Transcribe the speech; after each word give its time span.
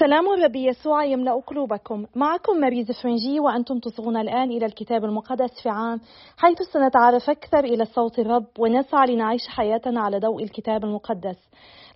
سلام 0.00 0.28
الرب 0.32 0.56
يسوع 0.56 1.04
يملأ 1.04 1.40
قلوبكم. 1.46 2.06
معكم 2.14 2.56
ماريز 2.60 2.92
فرنجي 3.02 3.40
وأنتم 3.40 3.78
تصغون 3.78 4.16
الآن 4.16 4.50
إلى 4.50 4.66
الكتاب 4.66 5.04
المقدس 5.04 5.62
في 5.62 5.68
عام 5.68 6.00
حيث 6.36 6.58
سنتعرف 6.72 7.30
أكثر 7.30 7.58
إلى 7.58 7.84
صوت 7.84 8.18
الرب 8.18 8.46
ونسعى 8.58 9.06
لنعيش 9.14 9.48
حياتنا 9.48 10.00
على 10.00 10.18
ضوء 10.18 10.42
الكتاب 10.42 10.84
المقدس. 10.84 11.36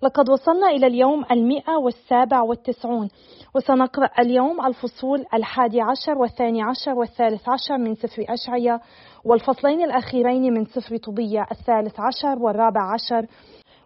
لقد 0.01 0.29
وصلنا 0.29 0.67
إلى 0.67 0.87
اليوم 0.87 1.25
المئة 1.31 1.77
والسابع 1.83 2.41
والتسعون 2.41 3.09
وسنقرأ 3.55 4.09
اليوم 4.19 4.65
الفصول 4.65 5.25
الحادي 5.33 5.81
عشر 5.81 6.17
والثاني 6.17 6.61
عشر 6.63 6.93
والثالث 6.93 7.49
عشر 7.49 7.77
من 7.77 7.95
سفر 7.95 8.25
أشعية 8.29 8.79
والفصلين 9.25 9.81
الأخيرين 9.81 10.53
من 10.53 10.65
سفر 10.65 10.97
طبية 10.97 11.45
الثالث 11.51 11.99
عشر 11.99 12.39
والرابع 12.39 12.93
عشر 12.93 13.27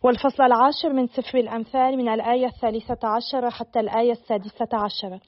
والفصل 0.04 0.44
العاشر 0.44 0.94
من 0.94 1.08
سفر 1.08 1.38
الأمثال 1.38 1.98
من 1.98 2.10
الآية 2.10 2.46
الثالثة 2.46 3.08
عشرة 3.08 3.50
حتى 3.50 3.80
الآية 3.80 4.12
السادسة 4.12 4.70
عشرة 4.74 5.20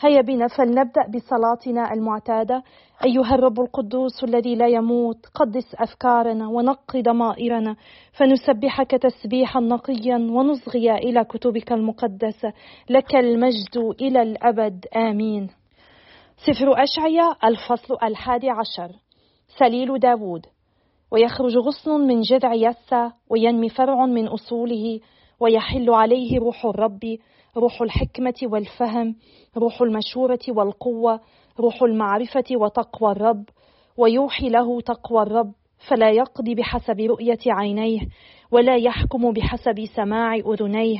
هيا 0.00 0.20
بنا 0.20 0.48
فلنبدأ 0.48 1.06
بصلاتنا 1.14 1.92
المعتادة. 1.92 2.62
أيها 3.04 3.34
الرب 3.34 3.60
القدوس 3.60 4.24
الذي 4.24 4.54
لا 4.54 4.66
يموت 4.66 5.26
قدس 5.34 5.74
أفكارنا 5.74 6.48
ونقي 6.48 7.02
ضمائرنا. 7.02 7.76
فنسبحك 8.12 8.90
تسبيحا 8.90 9.60
نقيا 9.60 10.16
ونصغي 10.16 10.94
إلى 10.94 11.24
كتبك 11.24 11.72
المقدسة. 11.72 12.52
لك 12.90 13.16
المجد 13.16 13.94
إلى 14.00 14.22
الأبد. 14.22 14.86
آمين. 14.96 15.50
سفر 16.46 16.82
أشعيا 16.82 17.34
الفصل 17.44 17.96
الحادي 18.02 18.50
عشر. 18.50 18.92
سليل 19.58 19.98
داود 19.98 20.46
ويخرج 21.10 21.56
غصن 21.56 22.00
من 22.00 22.20
جذع 22.20 22.54
يسى 22.54 23.10
وينمي 23.30 23.68
فرع 23.68 24.06
من 24.06 24.28
أصوله 24.28 25.00
ويحل 25.40 25.90
عليه 25.90 26.38
روح 26.38 26.66
الرب 26.66 27.16
روح 27.56 27.82
الحكمة 27.82 28.34
والفهم 28.42 29.16
روح 29.56 29.82
المشورة 29.82 30.38
والقوة 30.48 31.20
روح 31.60 31.82
المعرفة 31.82 32.44
وتقوى 32.52 33.12
الرب 33.12 33.44
ويوحي 33.96 34.48
له 34.48 34.80
تقوى 34.80 35.22
الرب 35.22 35.52
فلا 35.88 36.10
يقضي 36.10 36.54
بحسب 36.54 37.00
رؤية 37.00 37.38
عينيه 37.46 38.00
ولا 38.52 38.76
يحكم 38.76 39.32
بحسب 39.32 39.84
سماع 39.96 40.34
أذنيه 40.34 40.98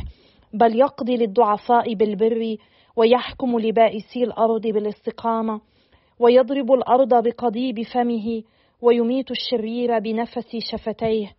بل 0.54 0.78
يقضي 0.78 1.16
للضعفاء 1.16 1.94
بالبر 1.94 2.56
ويحكم 2.97 3.58
لبائسي 3.58 4.25
الأرض 4.25 4.66
بالاستقامة 4.66 5.60
ويضرب 6.20 6.72
الأرض 6.72 7.25
بقضيب 7.25 7.82
فمه 7.82 8.42
ويميت 8.82 9.30
الشرير 9.30 9.98
بنفس 9.98 10.56
شفتيه 10.58 11.32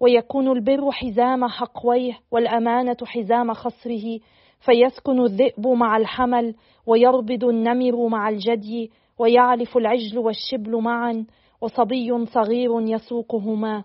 ويكون 0.00 0.48
البر 0.52 0.90
حزام 0.90 1.44
حقويه 1.46 2.18
والأمانة 2.30 2.96
حزام 3.04 3.52
خصره 3.52 4.20
فيسكن 4.60 5.20
الذئب 5.20 5.66
مع 5.66 5.96
الحمل 5.96 6.54
ويربض 6.86 7.44
النمر 7.44 8.08
مع 8.08 8.28
الجدي 8.28 8.90
ويعلف 9.18 9.76
العجل 9.76 10.18
والشبل 10.18 10.76
معا 10.76 11.26
وصبي 11.60 12.26
صغير 12.26 12.80
يسوقهما. 12.80 13.84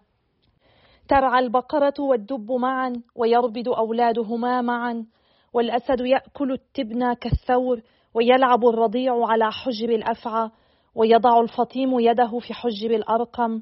ترعى 1.07 1.39
البقرة 1.39 1.93
والدب 1.99 2.51
معا 2.51 2.93
ويربد 3.15 3.67
أولادهما 3.67 4.61
معا 4.61 5.05
والأسد 5.53 5.99
يأكل 6.01 6.51
التبن 6.51 7.13
كالثور 7.13 7.81
ويلعب 8.13 8.65
الرضيع 8.65 9.25
على 9.25 9.51
حجر 9.51 9.89
الأفعى 9.89 10.49
ويضع 10.95 11.41
الفطيم 11.41 11.99
يده 11.99 12.39
في 12.39 12.53
حجر 12.53 12.91
الأرقم 12.91 13.61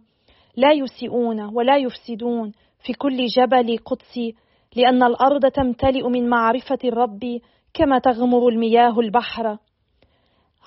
لا 0.57 0.71
يسيئون 0.71 1.41
ولا 1.41 1.77
يفسدون 1.77 2.51
في 2.83 2.93
كل 2.93 3.25
جبل 3.25 3.77
قدسي 3.85 4.35
لأن 4.75 5.03
الأرض 5.03 5.45
تمتلئ 5.45 6.07
من 6.07 6.29
معرفة 6.29 6.77
الرب 6.83 7.39
كما 7.73 7.99
تغمر 7.99 8.47
المياه 8.47 8.99
البحر. 8.99 9.57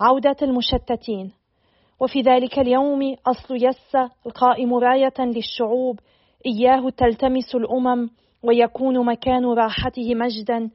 عودة 0.00 0.36
المشتتين. 0.42 1.32
وفي 2.00 2.20
ذلك 2.20 2.58
اليوم 2.58 3.16
أصل 3.26 3.56
يس 3.56 3.96
القائم 4.26 4.74
راية 4.74 5.14
للشعوب. 5.18 6.00
إياه 6.46 6.90
تلتمس 6.90 7.54
الأمم 7.54 8.10
ويكون 8.42 9.06
مكان 9.06 9.44
راحته 9.44 10.14
مجدا. 10.14 10.70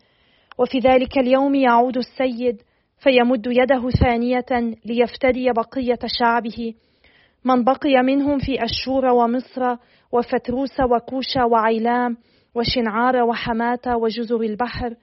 وفي 0.59 0.79
ذلك 0.79 1.17
اليوم 1.17 1.55
يعود 1.55 1.97
السيد 1.97 2.61
فيمد 2.97 3.47
يده 3.47 3.89
ثانية 3.89 4.75
ليفتدي 4.85 5.51
بقية 5.51 6.00
شعبه. 6.19 6.73
من 7.45 7.63
بقي 7.63 8.03
منهم 8.03 8.38
في 8.39 8.63
أشور 8.63 9.06
ومصر 9.06 9.75
وفتروس 10.11 10.79
وكوش 10.79 11.35
وعيلام 11.51 12.17
وشنعار 12.55 13.23
وحماة 13.23 13.97
وجزر 13.97 14.41
البحر. 14.41 14.95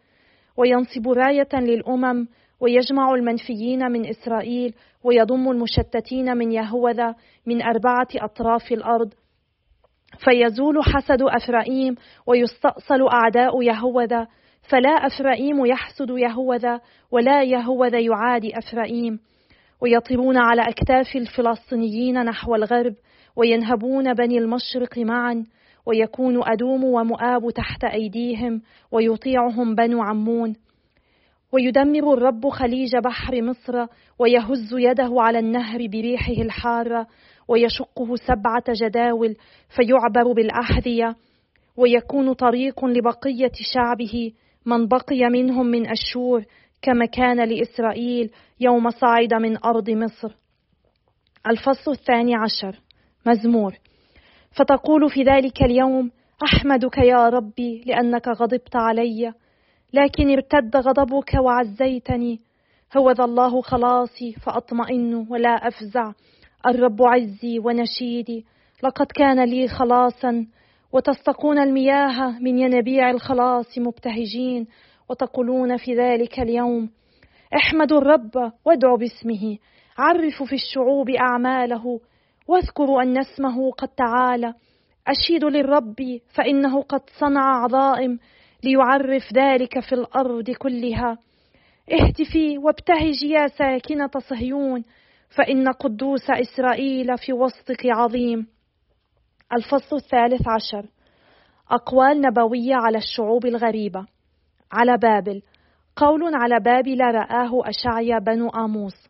وينصب 0.56 1.08
راية 1.08 1.48
للأمم 1.54 2.28
ويجمع 2.60 3.14
المنفيين 3.14 3.92
من 3.92 4.08
إسرائيل 4.08 4.74
ويضم 5.04 5.50
المشتتين 5.50 6.36
من 6.36 6.52
يهوذا 6.52 7.14
من 7.46 7.62
أربعة 7.62 8.08
أطراف 8.16 8.72
الأرض. 8.72 9.12
فيزول 10.18 10.82
حسد 10.82 11.22
أفرائيم 11.22 11.94
ويستأصل 12.26 13.08
أعداء 13.12 13.62
يهوذا 13.62 14.26
فلا 14.62 14.88
أفرائيم 14.88 15.66
يحسد 15.66 16.10
يهوذا 16.10 16.80
ولا 17.10 17.42
يهوذا 17.42 18.00
يعادي 18.00 18.58
أفرائيم 18.58 19.18
ويطيرون 19.80 20.36
على 20.36 20.62
أكتاف 20.62 21.16
الفلسطينيين 21.16 22.24
نحو 22.24 22.54
الغرب 22.54 22.94
وينهبون 23.36 24.14
بني 24.14 24.38
المشرق 24.38 24.98
معا 24.98 25.44
ويكون 25.86 26.40
أدوم 26.44 26.84
ومؤاب 26.84 27.50
تحت 27.50 27.84
أيديهم 27.84 28.62
ويطيعهم 28.92 29.74
بنو 29.74 30.02
عمون. 30.02 30.54
ويدمر 31.52 32.14
الرب 32.14 32.48
خليج 32.48 32.96
بحر 33.04 33.42
مصر 33.42 33.86
ويهز 34.18 34.68
يده 34.72 35.10
على 35.16 35.38
النهر 35.38 35.86
بريحه 35.86 36.32
الحارة 36.32 37.06
ويشقه 37.48 38.16
سبعة 38.16 38.64
جداول 38.82 39.36
فيعبر 39.76 40.32
بالأحذية 40.32 41.16
ويكون 41.76 42.32
طريق 42.32 42.84
لبقية 42.84 43.52
شعبه 43.74 44.32
من 44.66 44.86
بقي 44.88 45.28
منهم 45.32 45.66
من 45.66 45.90
أشور 45.90 46.44
كما 46.82 47.06
كان 47.06 47.48
لإسرائيل 47.48 48.30
يوم 48.60 48.90
صعد 48.90 49.34
من 49.34 49.64
أرض 49.64 49.90
مصر. 49.90 50.34
الفصل 51.46 51.90
الثاني 51.90 52.34
عشر. 52.34 52.80
مزمور. 53.26 53.74
فتقول 54.52 55.10
في 55.10 55.22
ذلك 55.22 55.62
اليوم 55.62 56.10
أحمدك 56.44 56.98
يا 56.98 57.28
ربي 57.28 57.82
لأنك 57.86 58.28
غضبت 58.28 58.76
علي 58.76 59.32
لكن 59.92 60.30
ارتد 60.30 60.76
غضبك 60.76 61.34
وعزيتني. 61.34 62.40
هو 62.96 63.10
ذا 63.10 63.24
الله 63.24 63.62
خلاصي 63.62 64.32
فأطمئن 64.32 65.26
ولا 65.30 65.68
أفزع. 65.68 66.12
الرب 66.66 67.02
عزي 67.02 67.58
ونشيدي 67.58 68.44
لقد 68.82 69.06
كان 69.06 69.44
لي 69.44 69.68
خلاصا 69.68 70.46
وتستقون 70.92 71.58
المياه 71.58 72.38
من 72.38 72.58
ينابيع 72.58 73.10
الخلاص 73.10 73.78
مبتهجين 73.78 74.66
وتقولون 75.10 75.76
في 75.76 75.94
ذلك 75.94 76.40
اليوم 76.40 76.90
احمدوا 77.56 77.98
الرب 77.98 78.52
وادعوا 78.64 78.96
باسمه 78.96 79.58
عرفوا 79.98 80.46
في 80.46 80.54
الشعوب 80.54 81.10
أعماله 81.10 82.00
واذكروا 82.48 83.02
أن 83.02 83.18
اسمه 83.18 83.70
قد 83.70 83.88
تعالى 83.88 84.54
أشيدوا 85.06 85.50
للرب 85.50 86.20
فإنه 86.34 86.82
قد 86.82 87.00
صنع 87.20 87.64
عظائم 87.64 88.18
ليعرف 88.64 89.22
ذلك 89.34 89.80
في 89.80 89.92
الأرض 89.94 90.50
كلها 90.50 91.18
اهتفي 91.92 92.58
وابتهجي 92.58 93.28
يا 93.30 93.46
ساكنة 93.46 94.10
صهيون 94.28 94.84
فإن 95.36 95.68
قدوس 95.68 96.30
إسرائيل 96.30 97.18
في 97.18 97.32
وسطك 97.32 97.86
عظيم. 97.86 98.46
الفصل 99.52 99.96
الثالث 99.96 100.48
عشر. 100.48 100.86
أقوال 101.70 102.20
نبوية 102.20 102.74
على 102.74 102.98
الشعوب 102.98 103.46
الغريبة. 103.46 104.06
على 104.72 104.98
بابل. 104.98 105.42
قول 105.96 106.34
على 106.34 106.60
بابل 106.60 107.00
رآه 107.00 107.68
أشعيا 107.68 108.18
بنو 108.18 108.48
آموس. 108.48 109.08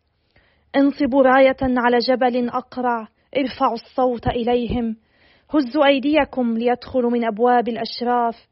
انصبوا 0.76 1.22
راية 1.22 1.56
على 1.62 1.98
جبل 1.98 2.48
أقرع. 2.48 3.08
ارفعوا 3.36 3.74
الصوت 3.74 4.26
إليهم. 4.26 4.96
هزوا 5.54 5.86
أيديكم 5.86 6.58
ليدخلوا 6.58 7.10
من 7.10 7.24
أبواب 7.24 7.68
الأشراف. 7.68 8.48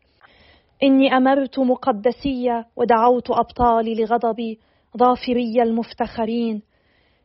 إني 0.83 1.17
أمرت 1.17 1.59
مقدسية 1.59 2.67
ودعوت 2.77 3.31
أبطالي 3.31 3.95
لغضبي. 3.95 4.59
ظافري 4.99 5.63
المفتخرين. 5.63 6.63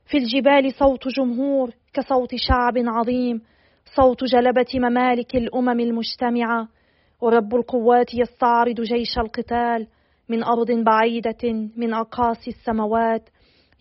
في 0.05 0.17
الجبال 0.17 0.73
صوت 0.73 1.07
جمهور 1.07 1.71
كصوت 1.93 2.35
شعب 2.35 2.73
عظيم. 2.77 3.41
صوت 3.93 4.23
جلبة 4.23 4.65
ممالك 4.75 5.35
الأمم 5.35 5.79
المجتمعة 5.79 6.67
ورب 7.21 7.55
القوات 7.55 8.13
يستعرض 8.13 8.81
جيش 8.81 9.17
القتال 9.17 9.87
من 10.29 10.43
أرض 10.43 10.71
بعيدة 10.71 11.69
من 11.77 11.93
أقاصي 11.93 12.51
السماوات 12.51 13.29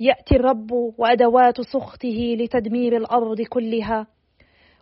يأتي 0.01 0.37
الرب 0.37 0.71
وأدوات 0.99 1.61
سخطه 1.61 2.37
لتدمير 2.39 2.97
الأرض 2.97 3.41
كلها. 3.41 4.07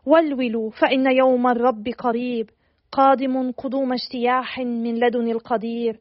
ولولوا 0.06 0.70
فإن 0.70 1.16
يوم 1.16 1.46
الرب 1.46 1.88
قريب 1.88 2.50
قادم 2.92 3.50
قدوم 3.50 3.92
اجتياح 3.92 4.58
من 4.58 4.94
لدن 4.94 5.30
القدير. 5.30 6.00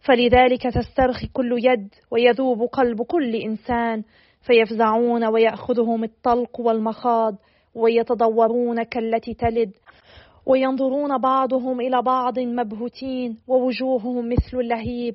فلذلك 0.00 0.62
تسترخي 0.62 1.26
كل 1.32 1.56
يد 1.64 1.94
ويذوب 2.10 2.62
قلب 2.62 3.02
كل 3.02 3.34
إنسان 3.34 4.02
فيفزعون 4.46 5.24
ويأخذهم 5.24 6.04
الطلق 6.04 6.60
والمخاض. 6.60 7.34
ويتضورون 7.78 8.82
كالتي 8.82 9.34
تلد 9.34 9.72
وينظرون 10.46 11.18
بعضهم 11.18 11.80
إلى 11.80 12.02
بعض 12.02 12.38
مبهوتين 12.38 13.38
ووجوههم 13.48 14.28
مثل 14.28 14.58
اللهيب. 14.58 15.14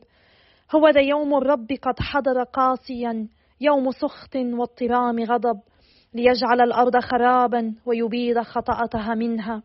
هو 0.75 0.89
ذا 0.89 1.01
يوم 1.01 1.36
الرب 1.36 1.68
قد 1.81 2.00
حضر 2.00 2.44
قاسيا 2.44 3.27
يوم 3.62 3.92
سخط 3.92 4.36
واضطرام 4.36 5.24
غضب 5.24 5.60
ليجعل 6.13 6.62
الأرض 6.62 6.98
خرابا 6.98 7.75
ويبيد 7.86 8.39
خطأتها 8.39 9.15
منها. 9.15 9.62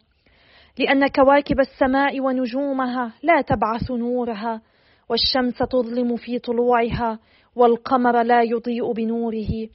لأن 0.79 1.06
كواكب 1.06 1.61
السماء 1.61 2.21
ونجومها 2.21 3.12
لا 3.23 3.41
تبعث 3.41 3.91
نورها 3.91 4.61
والشمس 5.09 5.59
تظلم 5.71 6.17
في 6.17 6.39
طلوعها 6.39 7.19
والقمر 7.56 8.23
لا 8.23 8.43
يضيء 8.43 8.93
بنوره. 8.93 9.69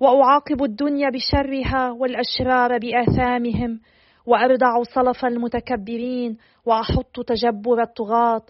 وأعاقب 0.00 0.62
الدنيا 0.62 1.10
بشرها 1.10 1.90
والأشرار 1.90 2.78
بآثامهم 2.78 3.80
واردع 4.26 4.82
صلف 4.94 5.24
المتكبرين 5.24 6.36
وأحط 6.66 7.20
تجبر 7.26 7.82
الطغاة. 7.82 8.42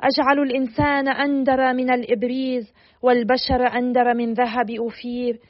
أجعل 0.00 0.38
الإنسان 0.38 1.08
أندر 1.08 1.72
من 1.72 1.90
الإبريز 1.90 2.72
والبشر 3.02 3.66
أندر 3.78 4.14
من 4.14 4.32
ذهب 4.32 4.70
أوفير. 4.70 5.40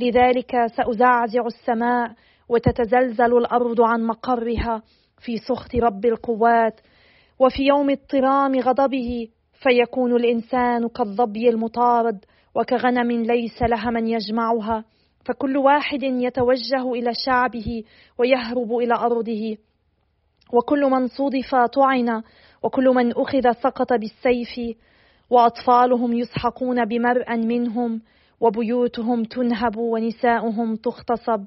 لذلك 0.00 0.52
سأزعزع 0.76 1.46
السماء 1.46 2.12
وتتزلزل 2.48 3.38
الأرض 3.38 3.80
عن 3.80 4.02
مقرها 4.02 4.82
في 5.18 5.36
سخط 5.38 5.74
رب 5.74 6.04
القوات. 6.04 6.80
وفي 7.38 7.62
يوم 7.62 7.90
اضطرام 7.90 8.60
غضبه 8.60 9.28
فيكون 9.62 10.16
الإنسان 10.16 10.88
كالظبي 10.88 11.48
المطارد 11.48 12.24
وكغنم 12.54 13.10
ليس 13.10 13.62
لها 13.62 13.90
من 13.90 14.06
يجمعها. 14.06 14.84
فكل 15.24 15.56
واحد 15.56 16.02
يتوجه 16.02 16.92
إلى 16.92 17.12
شعبه 17.26 17.82
ويهرب 18.18 18.76
إلى 18.76 18.94
أرضه. 18.94 19.56
وكل 20.52 20.80
من 20.80 21.06
صودف 21.06 21.54
طعن 21.54 22.22
وكل 22.62 22.84
من 22.84 23.12
أخذ 23.12 23.52
سقط 23.52 23.92
بالسيف 23.92 24.76
وأطفالهم 25.30 26.12
يسحقون 26.12 26.84
بمرأ 26.84 27.36
منهم 27.36 28.02
وبيوتهم 28.40 29.24
تنهب 29.24 29.76
ونساؤهم 29.76 30.76
تغتصب 30.76 31.44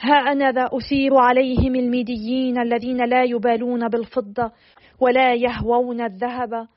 ها 0.00 0.14
أنا 0.14 0.52
ذا 0.52 0.68
أثير 0.72 1.16
عليهم 1.16 1.74
الميديين 1.74 2.58
الذين 2.58 3.04
لا 3.04 3.24
يبالون 3.24 3.88
بالفضة 3.88 4.52
ولا 5.00 5.34
يهوون 5.34 6.00
الذهب. 6.00 6.68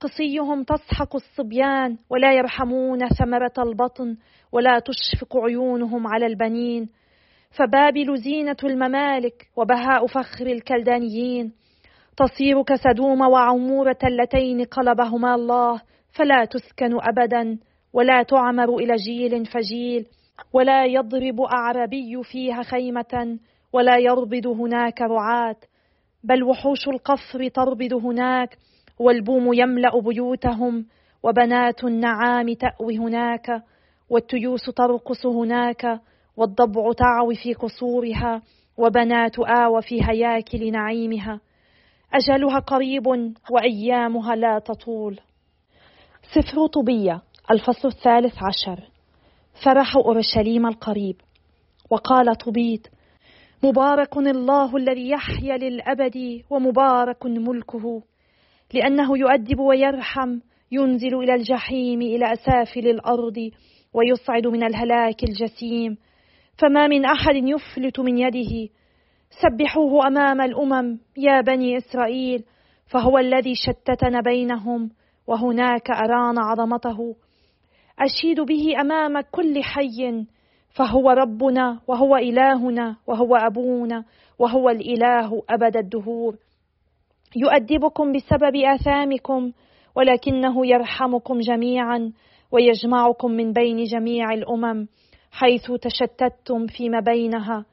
قصيهم 0.00 0.62
تسحق 0.62 1.14
الصبيان 1.14 1.96
ولا 2.10 2.32
يرحمون 2.32 3.08
ثمرة 3.08 3.52
البطن 3.58 4.16
ولا 4.52 4.78
تشفق 4.78 5.36
عيونهم 5.36 6.06
على 6.06 6.26
البنين. 6.26 6.88
فبابل 7.50 8.16
زينة 8.16 8.56
الممالك 8.64 9.48
وبهاء 9.56 10.06
فخر 10.06 10.46
الكلدانيين. 10.46 11.52
تصير 12.16 12.62
كسدوم 12.62 13.20
وعمورة 13.20 13.98
اللتين 14.04 14.64
قلبهما 14.64 15.34
الله. 15.34 15.80
فلا 16.12 16.44
تسكن 16.44 16.98
أبدا 17.00 17.58
ولا 17.92 18.22
تعمر 18.22 18.76
إلى 18.76 18.96
جيل 18.96 19.46
فجيل. 19.46 20.06
ولا 20.52 20.84
يضرب 20.84 21.40
أعربي 21.40 22.22
فيها 22.22 22.62
خيمة 22.62 23.38
ولا 23.72 23.98
يربد 23.98 24.46
هناك 24.46 25.00
رعاة. 25.00 25.56
بل 26.24 26.42
وحوش 26.42 26.88
القفر 26.88 27.48
تربد 27.48 27.94
هناك 27.94 28.56
والبوم 28.98 29.52
يملأ 29.52 30.00
بيوتهم 30.00 30.86
وبنات 31.22 31.84
النعام 31.84 32.52
تأوي 32.52 32.98
هناك. 32.98 33.62
والتيوس 34.10 34.64
ترقص 34.64 35.26
هناك 35.26 36.00
والضبع 36.36 36.92
تعوي 36.92 37.34
في 37.34 37.54
قصورها 37.54 38.42
وبنات 38.76 39.38
آوى 39.38 39.82
في 39.82 40.02
هياكل 40.02 40.72
نعيمها. 40.72 41.40
أجلها 42.14 42.58
قريب 42.58 43.06
وأيامها 43.50 44.36
لا 44.36 44.58
تطول. 44.58 45.20
سفر 46.34 46.66
طبية 46.66 47.22
الفصل 47.50 47.88
الثالث 47.88 48.34
عشر. 48.42 48.80
فرح 49.64 49.96
أورشليم 49.96 50.66
القريب. 50.66 51.16
وقال 51.90 52.36
طبيت 52.36 52.86
مبارك 53.62 54.16
الله 54.16 54.76
الذي 54.76 55.10
يحيا 55.10 55.56
للأبد 55.56 56.42
ومبارك 56.50 57.26
ملكه. 57.26 58.02
لأنه 58.74 59.18
يؤدب 59.18 59.58
ويرحم 59.58 60.38
ينزل 60.72 61.14
إلى 61.14 61.34
الجحيم 61.34 62.02
إلى 62.02 62.32
أسافل 62.32 62.88
الأرض. 62.88 63.50
ويصعد 63.94 64.46
من 64.46 64.62
الهلاك 64.62 65.24
الجسيم. 65.24 65.96
فما 66.58 66.86
من 66.86 67.04
أحد 67.04 67.34
يفلت 67.34 68.00
من 68.00 68.18
يده. 68.18 68.68
سبحوه 69.30 70.06
أمام 70.06 70.40
الأمم 70.40 70.98
يا 71.16 71.40
بني 71.40 71.76
إسرائيل. 71.76 72.44
فهو 72.86 73.18
الذي 73.18 73.54
شتتنا 73.54 74.20
بينهم 74.20 74.90
وهناك 75.26 75.90
أرانا 75.90 76.40
عظمته. 76.40 77.16
أشيد 77.98 78.40
به 78.40 78.80
أمام 78.80 79.20
كل 79.20 79.62
حي. 79.62 80.26
فهو 80.70 81.10
ربنا 81.10 81.80
وهو 81.88 82.16
إلهنا 82.16 82.96
وهو 83.06 83.36
أبونا 83.36 84.04
وهو 84.38 84.68
الإله 84.68 85.42
أبد 85.50 85.76
الدهور. 85.76 86.36
يؤدبكم 87.36 88.12
بسبب 88.12 88.56
آثامكم 88.56 89.52
ولكنه 89.96 90.66
يرحمكم 90.66 91.38
جميعا. 91.38 92.12
ويجمعكم 92.52 93.30
من 93.30 93.52
بين 93.52 93.84
جميع 93.84 94.32
الأمم 94.32 94.86
حيث 95.32 95.72
تشتتتم 95.72 96.66
فيما 96.66 97.00
بينها. 97.00 97.64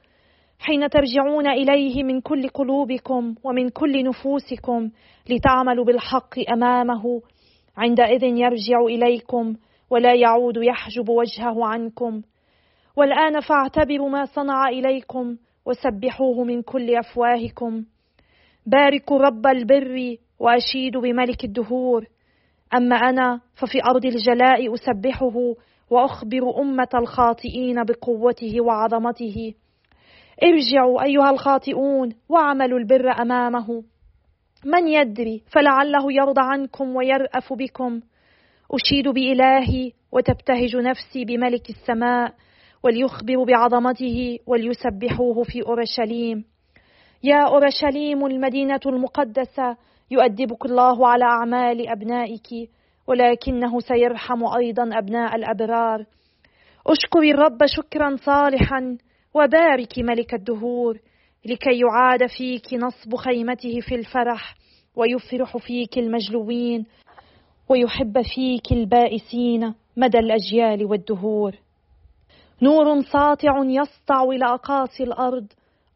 حين 0.60 0.90
ترجعون 0.90 1.48
إليه 1.48 2.04
من 2.04 2.22
كل 2.22 2.50
قلوبكم 2.50 3.36
ومن 3.44 3.70
كل 3.70 4.04
نفوسكم 4.04 4.90
لتعملوا 5.30 5.86
بالحق 5.86 6.40
أمامه 6.54 7.22
عندئذ 7.78 8.24
يرجع 8.24 8.82
إليكم 8.82 9.56
ولا 9.90 10.14
يعود 10.14 10.58
يحجب 10.58 11.10
وجهه 11.10 11.66
عنكم. 11.66 12.22
والآن 12.96 13.40
فاعتبروا 13.40 14.10
ما 14.10 14.26
صنع 14.26 14.70
إليكم 14.70 15.38
وسبحوه 15.66 16.44
من 16.44 16.62
كل 16.62 16.96
أفواهكم. 16.96 17.84
باركوا 18.66 19.18
رب 19.18 19.48
البر 19.48 20.16
واشيد 20.40 20.98
بملك 20.98 21.44
الدهور. 21.44 22.06
أما 22.74 22.96
أنا 22.96 23.42
ففي 23.56 23.84
أرض 23.84 24.06
الجلاء 24.06 24.74
أسبحه 24.74 25.56
وأخبر 25.90 26.60
أمة 26.60 26.90
الخاطئين 26.96 27.84
بقوته 27.84 28.62
وعظمته. 28.62 29.54
ارجعوا 30.44 31.04
أيها 31.04 31.30
الخاطئون 31.30 32.10
واعملوا 32.30 32.80
البر 32.80 33.12
أمامه. 33.22 33.84
من 34.66 34.88
يدري 34.88 35.44
فلعله 35.52 36.14
يرضى 36.14 36.42
عنكم 36.42 36.96
ويرأف 36.96 37.54
بكم. 37.54 38.02
أشيد 38.72 39.08
بإلهي 39.08 39.92
وتبتهج 40.12 40.76
نفسي 40.76 41.26
بملك 41.26 41.70
السماء 41.70 42.34
وليخبر 42.84 43.44
بعظمته 43.44 44.40
وليسبحوه 44.48 45.44
في 45.44 45.62
أورشليم. 45.62 46.46
يا 47.24 47.48
أورشليم 47.48 48.26
المدينة 48.26 48.80
المقدسة 48.86 49.78
يؤدبك 50.12 50.66
الله 50.66 51.08
على 51.08 51.24
أعمال 51.26 51.90
أبنائك 51.90 52.70
ولكنه 53.08 53.80
سيرحم 53.80 54.46
أيضا 54.58 54.98
أبناء 54.98 55.36
الأبرار. 55.36 56.06
اشكري 56.88 57.32
الرب 57.32 57.66
شكرا 57.66 58.16
صالحا 58.16 58.98
وبارك 59.34 60.00
ملك 60.00 60.34
الدهور 60.34 61.00
لكي 61.46 61.80
يعاد 61.80 62.26
فيك 62.38 62.74
نصب 62.74 63.16
خيمته 63.16 63.80
في 63.80 63.96
الفرح 63.96 64.56
ويفرح 64.96 65.58
فيك 65.58 65.98
المجلوين 65.98 66.86
ويحب 67.70 68.22
فيك 68.22 68.72
البائسين 68.72 69.74
مدى 69.98 70.18
الأجيال 70.20 70.86
والدهور. 70.86 71.56
نور 72.62 73.02
ساطع 73.02 73.64
يسطع 73.64 74.24
إلى 74.24 74.46
أقاصي 74.46 75.04
الأرض 75.04 75.48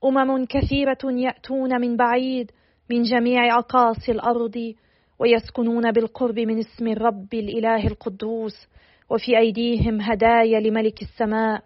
أمم 0.03 0.45
كثيرة 0.45 0.97
يأتون 1.03 1.81
من 1.81 1.97
بعيد 1.97 2.51
من 2.91 3.03
جميع 3.03 3.57
أقاصي 3.57 4.11
الأرض 4.11 4.73
ويسكنون 5.19 5.91
بالقرب 5.91 6.39
من 6.39 6.59
اسم 6.59 6.87
الرب 6.87 7.33
الإله 7.33 7.87
القدوس 7.87 8.67
وفي 9.09 9.37
أيديهم 9.37 10.01
هدايا 10.01 10.59
لملك 10.59 11.01
السماء. 11.01 11.61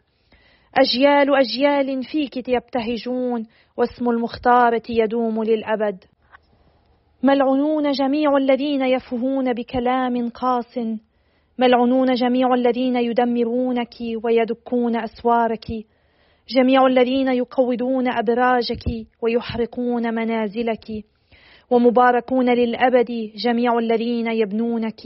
أجيال 0.76 1.36
أجيال 1.36 2.04
فيك 2.04 2.48
يبتهجون 2.48 3.46
واسم 3.78 4.10
المختارة 4.10 4.82
يدوم 4.90 5.44
للأبد. 5.44 6.04
ملعونون 7.24 7.92
جميع 7.92 8.38
الذين 8.38 8.82
يفهون 8.82 9.54
بكلام 9.54 10.30
قاس 10.30 10.80
ملعونون 11.60 12.14
جميع 12.14 12.54
الذين 12.54 12.96
يدمرونك 12.96 13.96
ويدكون 14.24 14.96
أسوارك؟ 14.96 15.66
جميع 16.50 16.86
الذين 16.86 17.28
يقودون 17.28 18.08
أبراجك 18.08 18.86
ويحرقون 19.22 20.16
منازلك. 20.16 21.06
ومباركون 21.70 22.50
للأبد 22.50 23.32
جميع 23.36 23.80
الذين 23.80 24.28
يبنونك. 24.28 25.02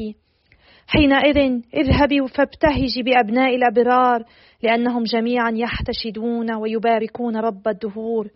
حينئذ 0.87 1.61
اذهبي 1.73 2.27
فابتهجي 2.27 3.03
بأبناء 3.03 3.55
الأبرار 3.55 4.23
لأنهم 4.63 5.03
جميعا 5.03 5.51
يحتشدون 5.55 6.53
ويباركون 6.53 7.37
رب 7.37 7.67
الدهور. 7.67 8.27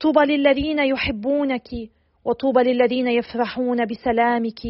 طوبى 0.00 0.36
للذين 0.36 0.78
يحبونك 0.78 1.68
وطوبى 2.24 2.62
للذين 2.62 3.08
يفرحون 3.08 3.86
بسلامك. 3.86 4.60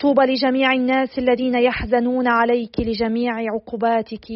طوبى 0.00 0.22
لجميع 0.26 0.72
الناس 0.72 1.18
الذين 1.18 1.54
يحزنون 1.54 2.28
عليك 2.28 2.80
لجميع 2.80 3.32
عقوباتك 3.52 4.26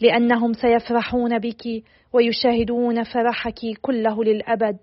لأنهم 0.00 0.52
سيفرحون 0.52 1.38
بك 1.38 1.82
ويشاهدون 2.12 3.02
فرحك 3.02 3.60
كله 3.82 4.24
للأبد. 4.24 4.76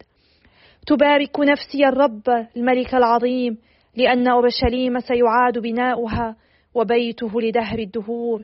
تبارك 0.87 1.39
نفسي 1.39 1.85
الرب 1.85 2.47
الملك 2.57 2.95
العظيم 2.95 3.57
لأن 3.97 4.27
أورشليم 4.27 4.99
سيعاد 4.99 5.57
بناؤها 5.57 6.35
وبيته 6.75 7.41
لدهر 7.41 7.79
الدهور. 7.79 8.43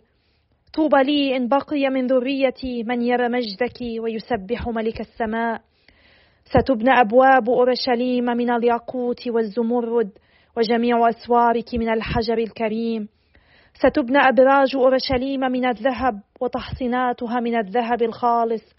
طوبى 0.73 1.03
لي 1.03 1.37
إن 1.37 1.47
بقي 1.47 1.89
من 1.89 2.07
ذريتي 2.07 2.83
من 2.83 3.01
يرى 3.01 3.29
مجدك 3.29 4.01
ويسبح 4.01 4.67
ملك 4.67 5.01
السماء. 5.01 5.61
ستبنى 6.45 6.91
أبواب 7.01 7.49
أورشليم 7.49 8.25
من 8.25 8.51
الياقوت 8.51 9.27
والزمرد 9.27 10.09
وجميع 10.57 11.09
أسوارك 11.09 11.75
من 11.75 11.89
الحجر 11.89 12.37
الكريم. 12.37 13.07
ستبنى 13.73 14.17
ابراج 14.17 14.75
أورشليم 14.75 15.39
من 15.39 15.65
الذهب 15.65 16.21
وتحصيناتها 16.41 17.39
من 17.39 17.55
الذهب 17.55 18.01
الخالص. 18.01 18.78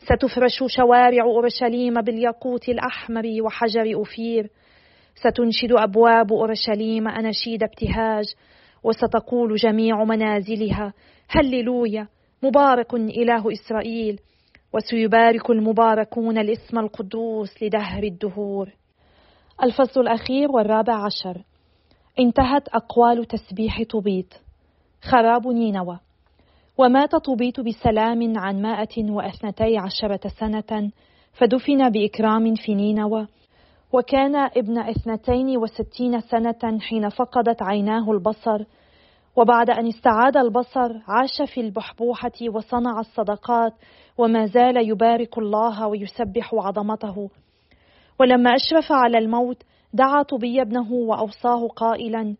ستفرش 0.00 0.64
شوارع 0.66 1.24
أورشليم 1.24 2.00
بالياقوت 2.00 2.68
الأحمر 2.68 3.36
وحجر 3.42 3.94
أوفير. 3.94 4.50
ستنشد 5.14 5.72
أبواب 5.72 6.32
أورشليم 6.32 7.08
أناشيد 7.08 7.62
ابتهاج 7.62 8.24
وستقول 8.84 9.56
جميع 9.56 10.04
منازلها 10.04 10.92
هللويا 11.28 12.08
مبارك 12.42 12.94
إله 12.94 13.52
إسرائيل. 13.52 14.20
وسيبارك 14.74 15.50
المباركون 15.50 16.38
الاسم 16.38 16.78
القدوس 16.78 17.62
لدهر 17.62 18.02
الدهور. 18.02 18.68
الفصل 19.62 20.00
الأخير 20.00 20.50
والرابع 20.50 21.04
عشر. 21.04 21.42
انتهت 22.18 22.68
أقوال 22.68 23.24
تسبيح 23.24 23.82
طوبيت. 23.82 24.34
خراب 25.02 25.48
نينوى 25.48 25.98
ومات 26.80 27.14
طوبيت 27.16 27.60
بسلام 27.60 28.38
عن 28.38 28.62
مائة 28.62 29.10
واثنتي 29.10 29.78
عشرة 29.78 30.20
سنة 30.40 30.90
فدفن 31.32 31.90
بإكرام 31.90 32.54
في 32.54 32.74
نينوى. 32.74 33.26
وكان 33.92 34.36
ابن 34.36 34.78
اثنتين 34.78 35.56
وستين 35.56 36.20
سنة 36.20 36.78
حين 36.80 37.08
فقدت 37.08 37.62
عيناه 37.62 38.12
البصر. 38.12 38.64
وبعد 39.36 39.70
أن 39.70 39.86
استعاد 39.86 40.36
البصر 40.36 40.92
عاش 41.08 41.52
في 41.54 41.60
البحبوحة 41.60 42.32
وصنع 42.54 43.00
الصدقات 43.00 43.72
وما 44.18 44.46
زال 44.46 44.90
يبارك 44.90 45.38
الله 45.38 45.86
ويسبح 45.86 46.54
عظمته. 46.54 47.30
ولما 48.20 48.50
أشرف 48.54 48.92
على 48.92 49.18
الموت 49.18 49.62
دعا 49.92 50.22
طبي 50.22 50.62
ابنه 50.62 50.92
وأوصاه 50.92 51.68
قائلا 51.68 52.36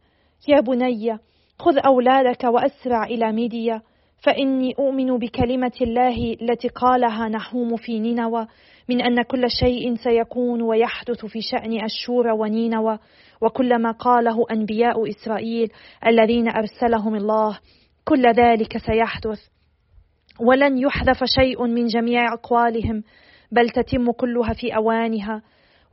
يا 0.49 0.61
بني 0.61 1.19
خذ 1.59 1.79
أولادك 1.87 2.45
وأسرع 2.45 3.05
إلى 3.05 3.33
ميديا. 3.33 3.83
فإني 4.21 4.75
أؤمن 4.79 5.19
بكلمة 5.19 5.73
الله 5.81 6.37
التي 6.43 6.69
قالها 6.69 7.29
نحوم 7.29 7.77
في 7.77 7.99
نينوى 7.99 8.47
من 8.89 9.01
أن 9.01 9.23
كل 9.23 9.51
شيء 9.51 9.95
سيكون 9.95 10.63
ويحدث 10.63 11.27
في 11.27 11.41
شأن 11.41 11.85
أشور 11.85 12.27
ونينوى 12.27 12.99
وكل 13.41 13.79
ما 13.79 13.91
قاله 13.91 14.47
أنبياء 14.51 15.09
إسرائيل 15.11 15.73
الذين 16.07 16.49
أرسلهم 16.49 17.15
الله 17.15 17.59
كل 18.05 18.27
ذلك 18.27 18.79
سيحدث. 18.79 19.41
ولن 20.41 20.79
يحذف 20.79 21.25
شيء 21.25 21.67
من 21.67 21.87
جميع 21.87 22.33
أقوالهم 22.33 23.03
بل 23.53 23.71
تتم 23.71 24.11
كلها 24.11 24.53
في 24.53 24.77
أوانها 24.77 25.43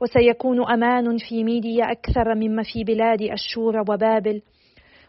وسيكون 0.00 0.70
أمان 0.70 1.16
في 1.16 1.44
ميديا 1.44 1.84
أكثر 1.92 2.34
مما 2.34 2.62
في 2.62 2.84
بلاد 2.84 3.22
أشور 3.22 3.76
وبابل. 3.76 4.42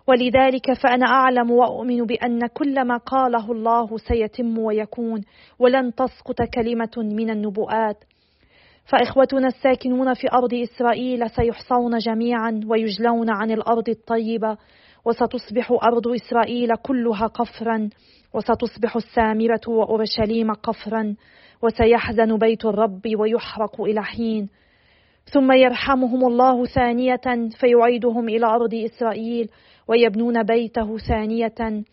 ولذلك 0.09 0.73
فأنا 0.73 1.05
أعلم 1.05 1.51
وأؤمن 1.51 2.05
بأن 2.05 2.47
كل 2.47 2.87
ما 2.87 2.97
قاله 2.97 3.51
الله 3.51 3.97
سيتم 3.97 4.57
ويكون 4.57 5.21
ولن 5.59 5.95
تسقط 5.95 6.41
كلمة 6.53 6.91
من 6.97 7.29
النبوءات. 7.29 8.03
فإخوتنا 8.85 9.47
الساكنون 9.47 10.13
في 10.13 10.27
أرض 10.33 10.53
إسرائيل 10.53 11.29
سيحصون 11.29 11.97
جميعا 11.97 12.61
ويجلون 12.67 13.29
عن 13.29 13.51
الأرض 13.51 13.89
الطيبة 13.89 14.57
وستصبح 15.05 15.71
أرض 15.71 16.07
إسرائيل 16.07 16.75
كلها 16.75 17.27
قفرا 17.27 17.89
وستصبح 18.33 18.95
السامرة 18.95 19.61
وأورشليم 19.67 20.53
قفرا 20.53 21.15
وسيحزن 21.61 22.37
بيت 22.37 22.65
الرب 22.65 23.01
ويحرق 23.19 23.81
إلى 23.81 24.03
حين. 24.03 24.49
ثم 25.33 25.51
يرحمهم 25.51 26.25
الله 26.25 26.65
ثانية 26.65 27.49
فيعيدهم 27.59 28.29
إلى 28.29 28.45
أرض 28.45 28.73
إسرائيل 28.73 29.49
ويبنون 29.87 30.43
بيته 30.43 30.97
ثانية. 30.97 31.83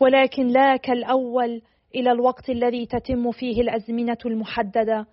ولكن 0.00 0.46
لا 0.46 0.76
كالأول 0.76 1.62
إلى 1.94 2.12
الوقت 2.12 2.50
الذي 2.50 2.86
تتم 2.86 3.30
فيه 3.30 3.60
الأزمنة 3.60 4.18
المحددة. 4.26 5.06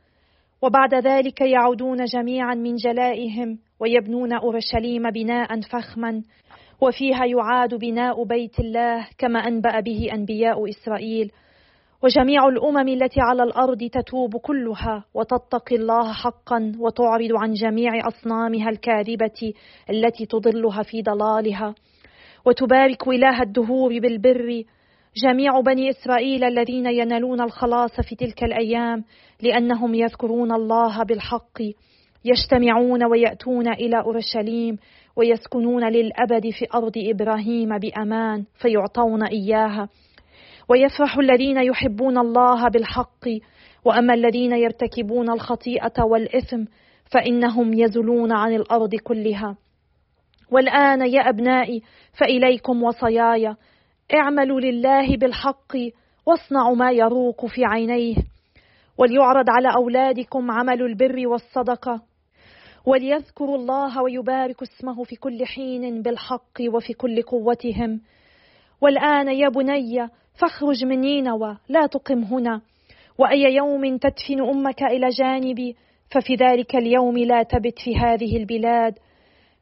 وبعد 0.62 0.96
ذلك 0.96 1.42
يعودون 1.42 2.06
جميعا 2.06 2.56
من 2.56 2.76
جلائهم 2.76 3.60
ويبنون 3.80 4.34
أورشليم 4.34 5.10
بناء 5.10 5.62
فخما. 5.62 6.24
وفيها 6.82 7.26
يعاد 7.26 7.76
بناء 7.76 8.24
بيت 8.24 8.60
الله 8.60 9.08
كما 9.18 9.40
أنبأ 9.40 9.80
به 9.80 10.10
أنبياء 10.14 10.70
إسرائيل. 10.70 11.32
وجميع 12.04 12.48
الأمم 12.48 12.88
التي 12.88 13.22
على 13.22 13.44
الأرض 13.44 13.84
تتوب 13.84 14.38
كلها 14.38 15.06
وتتقي 15.14 15.76
الله 15.76 16.14
حقا 16.14 16.72
وتعرض 16.80 17.32
عن 17.36 17.54
جميع 17.54 18.08
أصنامها 18.08 18.70
الكاذبة 18.70 19.54
التي 19.90 20.26
تضلها 20.26 20.84
في 20.84 21.02
ضلالها 21.02 21.76
وتبارك 22.46 23.08
اله 23.08 23.42
الدهور 23.42 24.00
بالبر. 24.00 24.64
جميع 25.16 25.60
بني 25.60 25.90
إسرائيل 25.90 26.44
الذين 26.44 26.86
ينالون 26.86 27.42
الخلاص 27.42 28.02
في 28.02 28.16
تلك 28.16 28.44
الأيام 28.44 29.04
لأنهم 29.42 29.96
يذكرون 29.96 30.52
الله 30.52 31.04
بالحق 31.04 31.62
يجتمعون 32.26 33.06
ويأتون 33.06 33.68
إلى 33.68 34.00
أورشليم 34.00 34.78
ويسكنون 35.16 35.90
للأبد 35.90 36.50
في 36.50 36.66
أرض 36.76 36.94
إبراهيم 36.98 37.78
بأمان 37.78 38.44
فيعطون 38.62 39.24
إياها. 39.24 39.90
ويفرح 40.70 41.18
الذين 41.18 41.58
يحبون 41.58 42.18
الله 42.18 42.70
بالحق. 42.70 43.28
وأما 43.86 44.14
الذين 44.14 44.52
يرتكبون 44.52 45.30
الخطيئة 45.30 46.04
والإثم 46.04 46.64
فإنهم 47.12 47.74
يزلون 47.74 48.32
عن 48.32 48.56
الأرض 48.56 48.96
كلها. 48.96 49.58
والآن 50.52 51.02
يا 51.02 51.30
أبنائي 51.30 51.82
فإليكم 52.20 52.84
وصاياي 52.84 53.56
اعملوا 54.14 54.60
لله 54.60 55.18
بالحق 55.18 55.74
واصنعوا 56.26 56.76
ما 56.76 56.92
يروق 56.92 57.46
في 57.46 57.66
عينيه. 57.66 58.16
وليعرض 58.98 59.46
على 59.50 59.68
أولادكم 59.78 60.52
عمل 60.52 60.82
البر 60.82 61.28
والصدقة. 61.28 62.02
وليذكروا 62.86 63.58
الله 63.58 64.02
ويبارك 64.02 64.62
اسمه 64.62 65.04
في 65.04 65.16
كل 65.16 65.46
حين 65.46 66.02
بالحق 66.02 66.62
وفي 66.74 66.94
كل 66.94 67.22
قوتهم. 67.22 68.02
والآن 68.82 69.28
يا 69.28 69.50
بني 69.50 70.08
فاخرج 70.40 70.86
من 70.86 71.00
نينوى 71.00 71.58
لا 71.70 71.86
تقم 71.86 72.24
هنا. 72.24 72.62
وأي 73.18 73.56
يوم 73.56 73.98
تدفن 73.98 74.42
أمك 74.42 74.84
إلى 74.84 75.10
جانبي 75.10 75.76
ففي 76.12 76.36
ذلك 76.36 76.76
اليوم 76.76 77.18
لا 77.18 77.44
تبت 77.44 77.80
في 77.80 77.96
هذه 77.96 78.38
البلاد. 78.38 78.94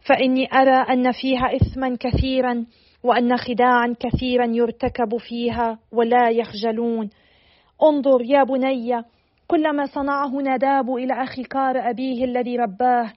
فإني 0.07 0.47
أرى 0.53 0.93
أن 0.93 1.11
فيها 1.11 1.55
اثما 1.55 1.97
كثيرا 1.99 2.65
وأن 3.03 3.37
خداعا 3.37 3.95
كثيرا 3.99 4.45
يرتكب 4.45 5.17
فيها 5.17 5.79
ولا 5.91 6.29
يخجلون. 6.29 7.09
انظر 7.83 8.21
يا 8.21 8.43
بني 8.43 9.03
كل 9.47 9.75
ما 9.75 9.85
صنعه 9.85 10.41
نداب 10.41 10.95
إلى 10.95 11.13
أخي 11.13 11.43
كار 11.43 11.89
أبيه 11.89 12.25
الذي 12.25 12.57
رباه. 12.57 13.13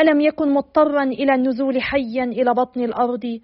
ألم 0.00 0.20
يكن 0.20 0.54
مضطرا 0.54 1.02
إلى 1.02 1.34
النزول 1.34 1.82
حيا 1.82 2.24
إلى 2.24 2.54
بطن 2.54 2.84
الأرض؟ 2.84 3.40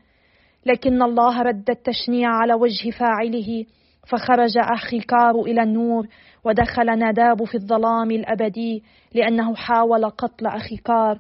لكن 0.67 1.03
الله 1.03 1.43
رد 1.43 1.71
التشنيع 1.71 2.29
على 2.29 2.55
وجه 2.55 2.91
فاعله 2.91 3.65
فخرج 4.09 4.59
أحيكار 4.59 5.41
إلى 5.41 5.63
النور 5.63 6.07
ودخل 6.45 6.87
نداب 6.87 7.45
في 7.45 7.55
الظلام 7.55 8.11
الأبدي 8.11 8.83
لأنه 9.15 9.55
حاول 9.55 10.11
قتل 10.11 10.47
أحيكار. 10.47 11.19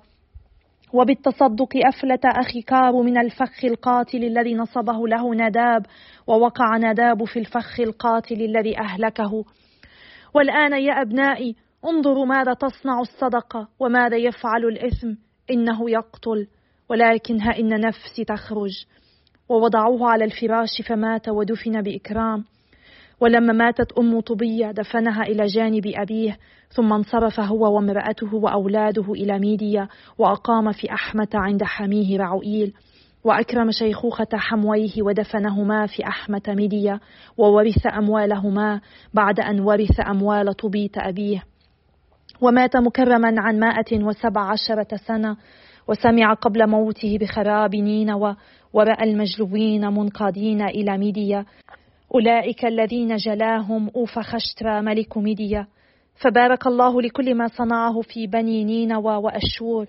وبالتصدق 0.93 1.69
أفلت 1.87 2.25
أحيكار 2.25 3.03
من 3.03 3.19
الفخ 3.19 3.65
القاتل 3.65 4.25
الذي 4.25 4.55
نصبه 4.55 5.09
له 5.09 5.35
نداب 5.35 5.87
ووقع 6.27 6.77
نداب 6.77 7.25
في 7.25 7.39
الفخ 7.39 7.81
القاتل 7.81 8.43
الذي 8.43 8.79
أهلكه. 8.79 9.45
والآن 10.35 10.73
يا 10.73 11.03
أبنائي 11.03 11.57
انظروا 11.85 12.27
ماذا 12.27 12.55
تصنع 12.55 13.01
الصدقة 13.01 13.69
وماذا 13.79 14.17
يفعل 14.17 14.65
الإثم 14.65 15.15
إنه 15.51 15.91
يقتل. 15.91 16.47
ولكن 16.89 17.43
إن 17.43 17.81
نفسي 17.81 18.25
تخرج. 18.25 18.87
ووضعوه 19.49 20.11
على 20.11 20.25
الفراش 20.25 20.83
فمات 20.89 21.29
ودفن 21.29 21.83
بإكرام. 21.83 22.45
ولما 23.21 23.53
ماتت 23.53 23.93
أم 23.93 24.21
طوبيا 24.21 24.71
دفنها 24.71 25.23
إلى 25.23 25.47
جانب 25.47 25.87
أبيه 25.87 26.39
ثم 26.71 26.93
انصرف 26.93 27.41
هو 27.41 27.75
وامرأته 27.75 28.35
وأولاده 28.35 29.13
إلى 29.13 29.39
ميديا 29.39 29.89
وأقام 30.19 30.73
في 30.73 30.93
أحمتا 30.93 31.29
عند 31.35 31.65
حميه 31.65 32.19
رعوئيل 32.19 32.75
وأكرم 33.25 33.71
شيخوخة 33.71 34.27
حمويه 34.35 35.03
ودفنهما 35.03 35.87
في 35.87 36.07
أحمتا 36.07 36.43
ميديا 36.49 37.01
وورث 37.39 37.87
أموالهما 37.87 38.81
بعد 39.15 39.41
أن 39.41 39.61
ورث 39.61 40.01
أموال 40.01 40.55
طوبيت 40.55 40.99
أبيه. 40.99 41.43
ومات 42.41 42.77
مكرما 42.77 43.35
عن 43.39 43.59
مائة 43.59 44.05
وسبع 44.05 44.51
عشرة 44.51 44.97
سنة 45.07 45.37
وسمع 45.89 46.33
قبل 46.35 46.67
موته 46.67 47.19
بخراب 47.21 47.75
نينوى. 47.75 48.37
ورأى 48.73 49.05
المجلوين 49.05 49.87
منقادين 49.87 50.63
إلى 50.63 50.99
ميديا. 50.99 51.45
أولئك 52.15 52.65
الذين 52.65 53.17
جلاهم 53.17 53.91
أوفخشترا 53.97 54.81
ملك 54.81 55.19
ميديا. 55.19 55.67
فبارك 56.15 56.67
الله 56.67 57.03
لكل 57.03 57.35
ما 57.35 57.49
صنعه 57.49 58.01
في 58.01 58.27
بني 58.27 58.65
نينوى 58.65 59.17
وأشور 59.17 59.87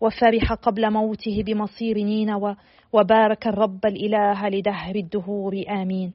وفرح 0.00 0.52
قبل 0.52 0.90
موته 0.90 1.42
بمصير 1.46 1.98
نينوى 1.98 2.56
وبارك 2.92 3.46
الرب 3.46 3.86
الإله 3.86 4.48
لدهر 4.48 4.94
الدهور. 4.96 5.64
آمين. 5.68 6.12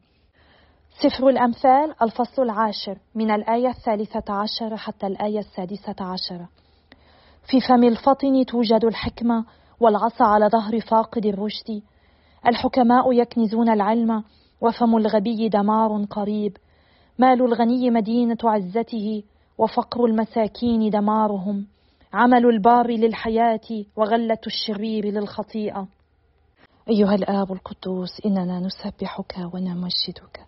سفر 1.03 1.29
الأمثال 1.29 1.93
الفصل 2.01 2.43
العاشر 2.43 2.97
من 3.15 3.31
الآية 3.31 3.67
الثالثة 3.67 4.33
عشر 4.33 4.77
حتى 4.77 5.07
الآية 5.07 5.39
السادسة 5.39 5.95
عشرة 5.99 6.49
في 7.49 7.61
فم 7.61 7.83
الفطن 7.83 8.45
توجد 8.45 8.85
الحكمة 8.85 9.45
والعصا 9.79 10.25
على 10.25 10.47
ظهر 10.49 10.79
فاقد 10.79 11.25
الرشد. 11.25 11.81
الحكماء 12.48 13.12
يكنزون 13.13 13.69
العلم 13.69 14.24
وفم 14.62 14.98
الغبي 14.98 15.50
دمار 15.50 16.05
قريب. 16.05 16.58
مال 17.19 17.41
الغني 17.41 17.89
مدينة 17.89 18.38
عزته 18.43 19.24
وفقر 19.58 20.05
المساكين 20.05 20.89
دمارهم. 20.89 21.67
عمل 22.13 22.46
البار 22.46 22.88
للحياة 22.88 23.86
وغلة 23.96 24.41
الشرير 24.48 25.05
للخطيئة. 25.05 25.88
أيها 26.89 27.15
الآب 27.15 27.51
القدوس 27.51 28.22
إننا 28.25 28.60
نسبحك 28.60 29.36
ونمجدك 29.53 30.39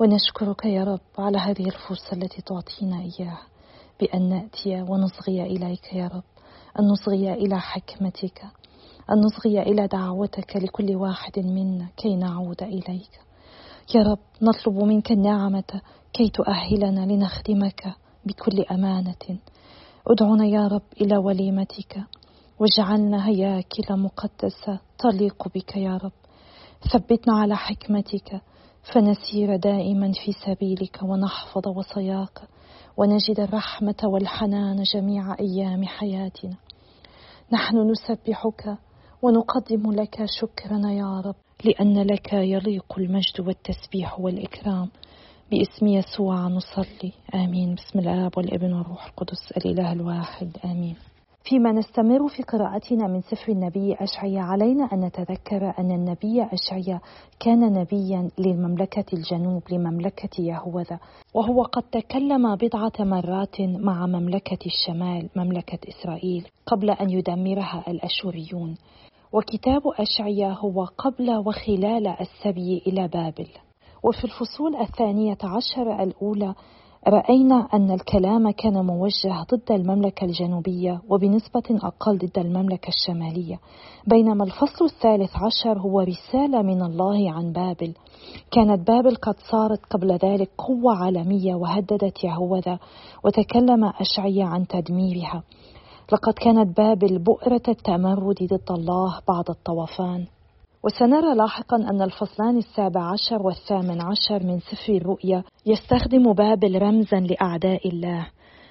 ونشكرك 0.00 0.64
يا 0.64 0.84
رب 0.84 1.00
على 1.18 1.38
هذه 1.38 1.66
الفرصة 1.66 2.12
التي 2.12 2.42
تعطينا 2.42 3.00
إياها 3.00 3.42
بأن 4.00 4.28
نأتي 4.28 4.82
ونصغي 4.82 5.42
إليك 5.42 5.94
يا 5.94 6.06
رب 6.06 6.22
أن 6.78 6.84
نصغي 6.84 7.32
إلى 7.32 7.60
حكمتك. 7.60 8.42
أن 9.10 9.20
نصغي 9.20 9.62
إلى 9.62 9.86
دعوتك 9.86 10.56
لكل 10.56 10.96
واحد 10.96 11.38
منا 11.38 11.88
كي 11.96 12.16
نعود 12.16 12.62
إليك. 12.62 13.20
يا 13.94 14.02
رب 14.02 14.18
نطلب 14.42 14.84
منك 14.84 15.12
النعمة 15.12 15.80
كي 16.12 16.28
تؤهلنا 16.28 17.12
لنخدمك 17.12 17.94
بكل 18.26 18.62
أمانة. 18.70 19.38
ادعنا 20.06 20.46
يا 20.46 20.68
رب 20.68 20.82
إلى 21.00 21.16
وليمتك. 21.16 21.98
واجعلنا 22.60 23.28
هياكل 23.28 23.96
مقدسة 23.96 24.80
تليق 24.98 25.48
بك 25.48 25.76
يا 25.76 25.96
رب. 25.96 26.12
ثبتنا 26.92 27.38
على 27.38 27.56
حكمتك 27.56 28.40
فنسير 28.92 29.56
دائما 29.56 30.12
في 30.12 30.32
سبيلك 30.32 30.98
ونحفظ 31.02 31.68
وصاياك 31.76 32.42
ونجد 32.96 33.40
الرحمة 33.40 33.96
والحنان 34.04 34.82
جميع 34.94 35.36
أيام 35.40 35.84
حياتنا. 35.84 36.56
نحن 37.52 37.90
نسبحك 37.90 38.78
ونقدم 39.22 39.92
لك 39.92 40.24
شكرنا 40.40 40.92
يا 40.92 41.20
رب 41.20 41.34
لأن 41.64 42.02
لك 42.02 42.32
يليق 42.32 42.98
المجد 42.98 43.40
والتسبيح 43.40 44.20
والإكرام. 44.20 44.88
باسم 45.50 45.86
يسوع 45.86 46.48
نصلي. 46.48 47.12
آمين. 47.34 47.74
بسم 47.74 47.98
الآب 47.98 48.38
والابن 48.38 48.72
والروح 48.72 49.06
القدس 49.06 49.52
الإله 49.56 49.92
الواحد. 49.92 50.56
آمين. 50.64 50.96
فيما 51.44 51.72
نستمر 51.72 52.28
في 52.28 52.42
قراءتنا 52.42 53.06
من 53.06 53.20
سفر 53.20 53.52
النبي 53.52 53.94
أشعيا 53.94 54.40
علينا 54.40 54.88
أن 54.92 55.00
نتذكر 55.04 55.74
أن 55.78 55.90
النبي 55.90 56.42
أشعيا 56.42 57.00
كان 57.40 57.60
نبيا 57.72 58.30
للمملكة 58.38 59.04
الجنوب 59.12 59.62
لمملكة 59.72 60.42
يهوذا 60.42 60.98
وهو 61.34 61.62
قد 61.62 61.82
تكلم 61.82 62.56
بضعة 62.56 62.92
مرات 63.00 63.60
مع 63.60 64.06
مملكة 64.06 64.58
الشمال 64.66 65.28
مملكة 65.36 65.78
إسرائيل 65.88 66.46
قبل 66.66 66.90
أن 66.90 67.10
يدمرها 67.10 67.84
الأشوريون. 67.88 68.76
وكتاب 69.32 69.82
أشعيا 69.98 70.56
هو 70.58 70.84
قبل 70.84 71.30
وخلال 71.46 72.06
السبي 72.06 72.82
إلى 72.86 73.08
بابل. 73.08 73.48
وفي 74.04 74.24
الفصول 74.24 74.76
الثانية 74.76 75.38
عشر 75.44 76.02
الأولى 76.02 76.54
رأينا 77.08 77.68
أن 77.74 77.90
الكلام 77.90 78.50
كان 78.50 78.86
موجه 78.86 79.42
ضد 79.52 79.72
المملكة 79.72 80.24
الجنوبية 80.24 81.00
وبنسبة 81.08 81.62
أقل 81.70 82.18
ضد 82.18 82.38
المملكة 82.38 82.88
الشمالية 82.88 83.60
بينما 84.06 84.44
الفصل 84.44 84.84
الثالث 84.84 85.30
عشر 85.36 85.78
هو 85.78 86.00
رسالة 86.00 86.62
من 86.62 86.82
الله 86.82 87.32
عن 87.32 87.52
بابل. 87.52 87.94
كانت 88.50 88.88
بابل 88.88 89.16
قد 89.16 89.34
صارت 89.50 89.80
قبل 89.90 90.12
ذلك 90.12 90.50
قوة 90.58 90.94
عالمية 90.96 91.54
وهددت 91.54 92.24
يهوذا 92.24 92.78
وتكلم 93.24 93.84
أشعيا 93.84 94.44
عن 94.44 94.66
تدميرها. 94.66 95.42
لقد 96.12 96.32
كانت 96.32 96.76
بابل 96.76 97.18
بؤرة 97.18 97.62
التمرد 97.68 98.36
ضد 98.42 98.70
الله 98.70 99.20
بعد 99.28 99.50
الطوفان 99.50 100.26
وسنرى 100.84 101.34
لاحقا 101.34 101.76
أن 101.76 102.02
الفصلان 102.02 102.56
السابع 102.56 103.00
عشر 103.00 103.42
والثامن 103.42 104.00
عشر 104.00 104.46
من 104.46 104.60
سفر 104.60 104.92
الرؤيا 104.92 105.42
يستخدم 105.66 106.32
بابل 106.32 106.82
رمزا 106.82 107.20
لأعداء 107.20 107.88
الله. 107.88 108.26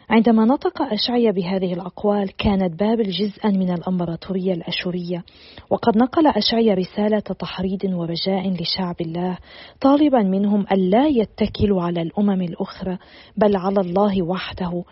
عندما 0.09 0.45
نطق 0.45 0.81
أشعيا 0.81 1.31
بهذه 1.31 1.73
الأقوال 1.73 2.37
كانت 2.37 2.79
بابل 2.79 3.09
جزءا 3.09 3.49
من 3.49 3.73
الأمبراطورية 3.73 4.53
الأشورية 4.53 5.23
وقد 5.69 5.97
نقل 5.97 6.27
أشعيا 6.27 6.73
رسالة 6.73 7.19
تحريض 7.19 7.83
ورجاء 7.83 8.49
لشعب 8.49 8.95
الله 9.01 9.37
طالبا 9.81 10.23
منهم 10.23 10.65
ألا 10.71 11.07
يتكلوا 11.07 11.81
على 11.81 12.01
الأمم 12.01 12.41
الأخرى 12.41 12.97
بل 13.37 13.55
على 13.55 13.81
الله 13.81 14.23
وحده. 14.23 14.83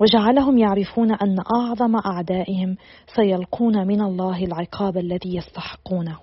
وجعلهم 0.00 0.58
يعرفون 0.58 1.12
أن 1.12 1.36
أعظم 1.56 1.96
أعدائهم 1.96 2.76
سيلقون 3.16 3.86
من 3.86 4.00
الله 4.00 4.44
العقاب 4.44 4.98
الذي 4.98 5.36
يستحقونه. 5.36 6.18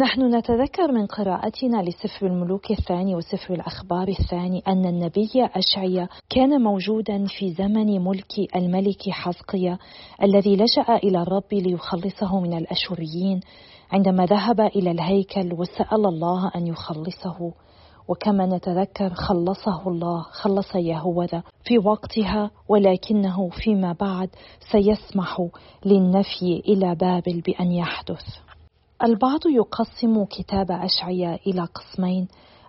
نحن 0.00 0.34
نتذكر 0.34 0.92
من 0.92 1.06
قراءتنا 1.06 1.82
لسفر 1.82 2.26
الملوك 2.26 2.70
الثاني 2.70 3.14
وسفر 3.14 3.54
الأخبار 3.54 4.08
الثاني 4.08 4.62
أن 4.68 4.86
النبي 4.86 5.30
أشعيا 5.34 6.08
كان 6.30 6.62
موجودا 6.62 7.24
في 7.38 7.52
زمن 7.52 8.04
ملك 8.04 8.56
الملك 8.56 9.10
حزقيا 9.10 9.78
الذي 10.22 10.56
لجأ 10.56 10.96
إلى 11.04 11.22
الرب 11.22 11.52
ليخلصه 11.52 12.40
من 12.40 12.58
الأشوريين 12.58 13.40
عندما 13.92 14.26
ذهب 14.26 14.60
إلى 14.60 14.90
الهيكل 14.90 15.52
وسأل 15.52 16.06
الله 16.06 16.50
أن 16.56 16.66
يخلصه. 16.66 17.52
وكما 18.08 18.46
نتذكر 18.46 19.14
خلصه 19.14 19.88
الله 19.88 20.22
خلص 20.22 20.74
يهوذا 20.74 21.42
في 21.64 21.78
وقتها 21.78 22.50
ولكنه 22.68 23.48
فيما 23.48 23.92
بعد 24.00 24.30
سيسمح 24.72 25.48
للنفي 25.84 26.62
إلى 26.68 26.94
بابل 26.94 27.40
بأن 27.40 27.72
يحدث. 27.72 28.49
البعض 29.04 29.40
يقسم 29.46 30.24
كتاب 30.24 30.70
أشعياء 30.70 31.40
إلى 31.50 31.64
قسمين. 31.64 32.28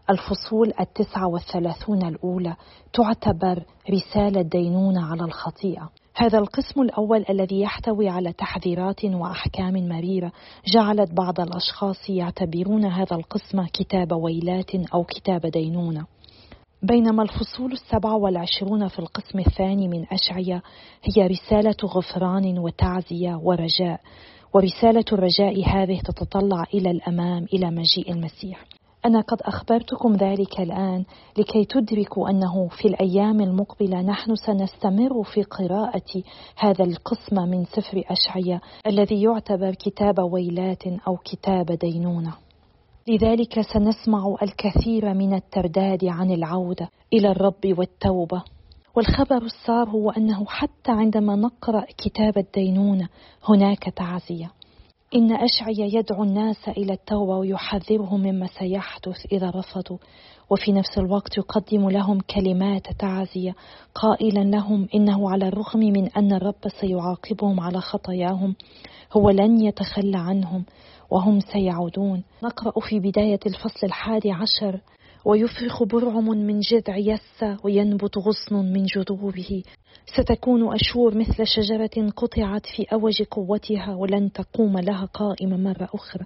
الفصول 0.09 0.73
التسعة 0.79 1.27
والثلاثون 1.27 2.05
الأولى 2.07 2.55
تعتبر 2.93 3.63
رسالة 3.89 4.41
دينونة 4.41 5.05
على 5.05 5.23
الخطيئة. 5.23 5.89
هذا 6.15 6.37
القسم 6.39 6.81
الأول 6.81 7.25
الذي 7.29 7.61
يحتوي 7.61 8.09
على 8.09 8.33
تحذيرات 8.33 9.05
وأحكام 9.05 9.73
مريرة 9.73 10.31
جعلت 10.73 11.11
بعض 11.13 11.39
الأشخاص 11.39 12.09
يعتبرون 12.09 12.85
هذا 12.85 13.15
القسم 13.15 13.65
كتاب 13.65 14.11
ويلات 14.11 14.75
أو 14.93 15.03
كتاب 15.03 15.41
دينونة. 15.45 16.05
بينما 16.83 17.23
الفصول 17.23 17.71
السبعة 17.71 18.15
والعشرون 18.15 18.87
في 18.87 18.99
القسم 18.99 19.39
الثاني 19.39 19.87
من 19.87 20.05
أشعية 20.11 20.61
هي 21.03 21.27
رسالة 21.27 21.75
غفران 21.85 22.59
وتعزية 22.59 23.35
ورجاء. 23.43 24.01
ورسالة 24.53 25.05
الرجاء 25.11 25.63
هذه 25.65 25.99
تتطلع 25.99 26.63
إلى 26.73 26.91
الأمام 26.91 27.45
إلى 27.53 27.71
مجيء 27.71 28.11
المسيح 28.11 28.65
أنا 29.05 29.21
قد 29.21 29.41
أخبرتكم 29.41 30.13
ذلك 30.15 30.59
الآن 30.59 31.03
لكي 31.37 31.65
تدركوا 31.65 32.29
أنه 32.29 32.67
في 32.67 32.87
الأيام 32.87 33.41
المقبلة 33.41 34.01
نحن 34.01 34.35
سنستمر 34.35 35.23
في 35.23 35.43
قراءة 35.43 36.23
هذا 36.57 36.85
القسم 36.85 37.35
من 37.35 37.65
سفر 37.65 38.03
أشعية 38.09 38.61
الذي 38.87 39.21
يعتبر 39.21 39.71
كتاب 39.71 40.19
ويلات 40.19 40.87
أو 41.07 41.17
كتاب 41.17 41.65
دينونة. 41.65 42.33
لذلك 43.07 43.61
سنسمع 43.61 44.35
الكثير 44.41 45.13
من 45.13 45.33
الترداد 45.33 46.05
عن 46.05 46.31
العودة 46.31 46.89
إلى 47.13 47.31
الرب 47.31 47.77
والتوبة 47.77 48.43
والخبر 48.95 49.37
السار 49.37 49.89
هو 49.89 50.09
أنه 50.09 50.45
حتى 50.45 50.91
عندما 50.91 51.35
نقرأ 51.35 51.85
كتاب 51.97 52.37
الدينونة 52.37 53.09
هناك 53.49 53.83
تعزية. 53.83 54.51
إن 55.15 55.31
أشعيا 55.31 55.99
يدعو 55.99 56.23
الناس 56.23 56.69
إلى 56.69 56.93
التوبة 56.93 57.37
ويحذرهم 57.37 58.19
مما 58.19 58.47
سيحدث 58.47 59.25
إذا 59.31 59.49
رفضوا. 59.49 59.97
وفي 60.49 60.71
نفس 60.71 60.97
الوقت 60.97 61.37
يقدم 61.37 61.89
لهم 61.89 62.19
كلمات 62.19 62.87
تعزية 62.99 63.55
قائلا 63.95 64.39
لهم 64.39 64.87
إنه 64.95 65.29
على 65.29 65.47
الرغم 65.47 65.79
من 65.79 66.09
أن 66.09 66.33
الرب 66.33 66.67
سيعاقبهم 66.81 67.59
على 67.59 67.81
خطاياهم 67.81 68.55
هو 69.13 69.29
لن 69.29 69.61
يتخلى 69.61 70.17
عنهم 70.17 70.65
وهم 71.11 71.39
سيعودون. 71.39 72.23
نقرأ 72.43 72.79
في 72.79 72.99
بداية 72.99 73.39
الفصل 73.45 73.87
الحادي 73.87 74.31
عشر. 74.31 74.79
ويفرخ 75.25 75.83
برعم 75.83 76.27
من 76.27 76.59
جذع 76.59 76.97
يسى 76.97 77.57
وينبت 77.63 78.17
غصن 78.17 78.55
من 78.55 78.83
جذوره 78.83 79.63
ستكون 80.05 80.73
أشور 80.73 81.17
مثل 81.17 81.47
شجرة 81.47 82.09
قطعت 82.15 82.65
في 82.65 82.85
أوج 82.93 83.21
قوتها 83.23 83.95
ولن 83.95 84.31
تقوم 84.31 84.77
لها 84.77 85.05
قائمة 85.05 85.57
مرة 85.57 85.89
أخرى. 85.93 86.25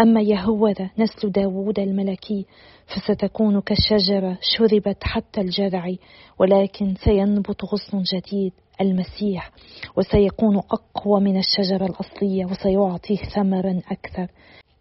أما 0.00 0.20
يهوذا 0.20 0.90
نسل 0.98 1.30
داوود 1.30 1.78
الملكي 1.78 2.46
فستكون 2.86 3.60
كالشجرة 3.60 4.38
شربت 4.40 4.96
حتى 5.02 5.40
الجذع 5.40 5.90
ولكن 6.38 6.94
سينبت 7.04 7.64
غصن 7.64 8.02
جديد 8.14 8.52
المسيح 8.80 9.50
وسيكون 9.96 10.56
أقوى 10.56 11.20
من 11.20 11.38
الشجرة 11.38 11.86
الأصلية 11.86 12.44
وسيعطي 12.44 13.16
ثمرا 13.16 13.80
أكثر. 13.90 14.26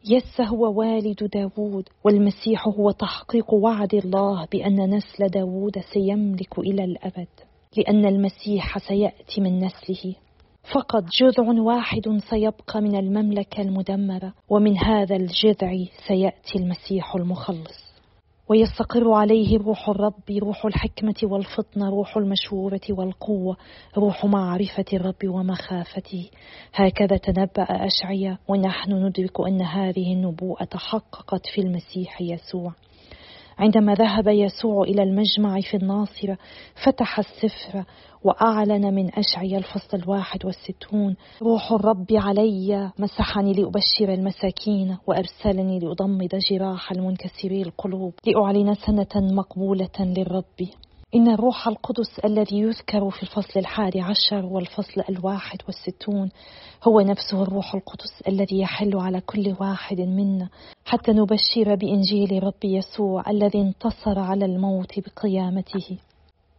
يس 0.10 0.42
هو 0.42 0.80
والد 0.80 1.30
داوود 1.34 1.90
والمسيح 2.04 2.68
هو 2.68 2.92
تحقيق 2.92 3.54
وعد 3.54 3.94
الله 3.94 4.48
بأن 4.52 4.96
نسل 4.96 5.28
داوود 5.28 5.80
سيملك 5.94 6.60
إلى 6.60 6.84
الأبد 6.84 7.28
لأن 7.78 8.06
المسيح 8.06 8.78
سيأتي 8.78 9.42
من 9.42 9.60
نسله. 9.60 10.16
فقط 10.74 11.04
جذع 11.04 11.62
واحد 11.62 12.20
سيبقى 12.30 12.82
من 12.82 12.96
المملكة 12.96 13.62
المدمرة 13.62 14.34
ومن 14.50 14.78
هذا 14.78 15.16
الجذع 15.16 15.74
سيأتي 16.08 16.60
المسيح 16.60 17.16
المخلص. 17.16 17.87
ويستقر 18.50 19.12
عليه 19.12 19.58
روح 19.58 19.90
الرب 19.90 20.32
روح 20.42 20.66
الحكمة 20.66 21.16
والفطنة 21.24 21.90
روح 21.90 22.18
المشورة 22.18 22.82
والقوة 22.90 23.58
روح 23.98 24.26
معرفة 24.26 24.86
الرب 24.94 25.26
ومخافته. 25.26 26.30
هكذا 26.74 27.18
تنبأ 27.18 27.64
أشعيا 27.70 28.38
ونحن 28.48 28.92
ندرك 28.92 29.40
أن 29.48 29.62
هذه 29.62 30.14
النبوءة 30.14 30.64
تحققت 30.64 31.46
في 31.56 31.62
المسيح 31.62 32.22
يسوع. 32.22 32.74
عندما 33.60 33.94
ذهب 33.94 34.28
يسوع 34.28 34.84
إلى 34.84 35.04
المجمع 35.04 35.60
في 35.72 35.78
الناصرة 35.78 36.38
فتح 36.86 37.20
السفر 37.20 37.84
وأعلن 38.24 38.94
من 38.94 39.10
أشعيا 39.16 39.58
الفصل 39.58 39.98
الواحد 39.98 40.46
والستون 40.46 41.16
روح 41.42 41.72
الرب 41.72 42.08
علي 42.12 42.92
مسحني 43.00 43.54
لأبشر 43.54 44.14
المساكين 44.14 44.98
وأرسلني 45.08 45.80
لأضمد 45.80 46.40
جراح 46.52 46.92
المنكسري 46.92 47.62
القلوب 47.62 48.14
لأعلن 48.26 48.74
سنة 48.74 49.34
مقبولة 49.34 49.90
للرب. 50.00 50.68
إن 51.16 51.28
الروح 51.28 51.68
القدس 51.68 52.20
الذي 52.26 52.60
يذكر 52.60 53.10
في 53.10 53.24
الفصل 53.24 53.60
الحادي 53.60 54.02
عشر 54.02 54.46
والفصل 54.46 55.02
الواحد 55.10 55.58
والستون 55.68 56.30
هو 56.84 57.02
نفسه 57.02 57.44
الروح 57.44 57.76
القدس 57.76 58.22
الذي 58.28 58.60
يحل 58.60 58.98
على 58.98 59.22
كل 59.22 59.56
واحد 59.60 60.00
منا. 60.02 60.50
حتى 60.86 61.12
نبشر 61.12 61.76
بإنجيل 61.76 62.44
رب 62.44 62.64
يسوع 62.64 63.30
الذي 63.30 63.62
انتصر 63.62 64.20
على 64.20 64.46
الموت 64.46 65.00
بقيامته. 65.00 65.98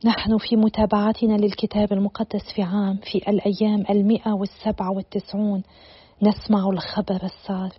نحن 0.04 0.38
في 0.38 0.56
متابعتنا 0.56 1.36
للكتاب 1.36 1.92
المقدس 1.92 2.52
في 2.54 2.62
عام 2.62 2.96
في 2.96 3.18
الأيام 3.18 3.84
المئة 3.90 4.32
والسبعة 4.32 4.90
والتسعون. 4.96 5.62
نسمع 6.22 6.68
الخبر 6.70 7.24
السار. 7.24 7.72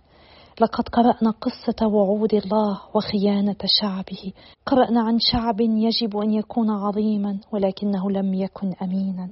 لقد 0.60 0.88
قرأنا 0.88 1.30
قصة 1.30 1.86
وعود 1.86 2.34
الله 2.34 2.80
وخيانة 2.94 3.56
شعبه. 3.80 4.32
قرأنا 4.66 5.00
عن 5.00 5.18
شعب 5.18 5.60
يجب 5.60 6.16
أن 6.16 6.30
يكون 6.30 6.70
عظيما 6.70 7.38
ولكنه 7.52 8.10
لم 8.10 8.34
يكن 8.34 8.74
أمينا. 8.82 9.28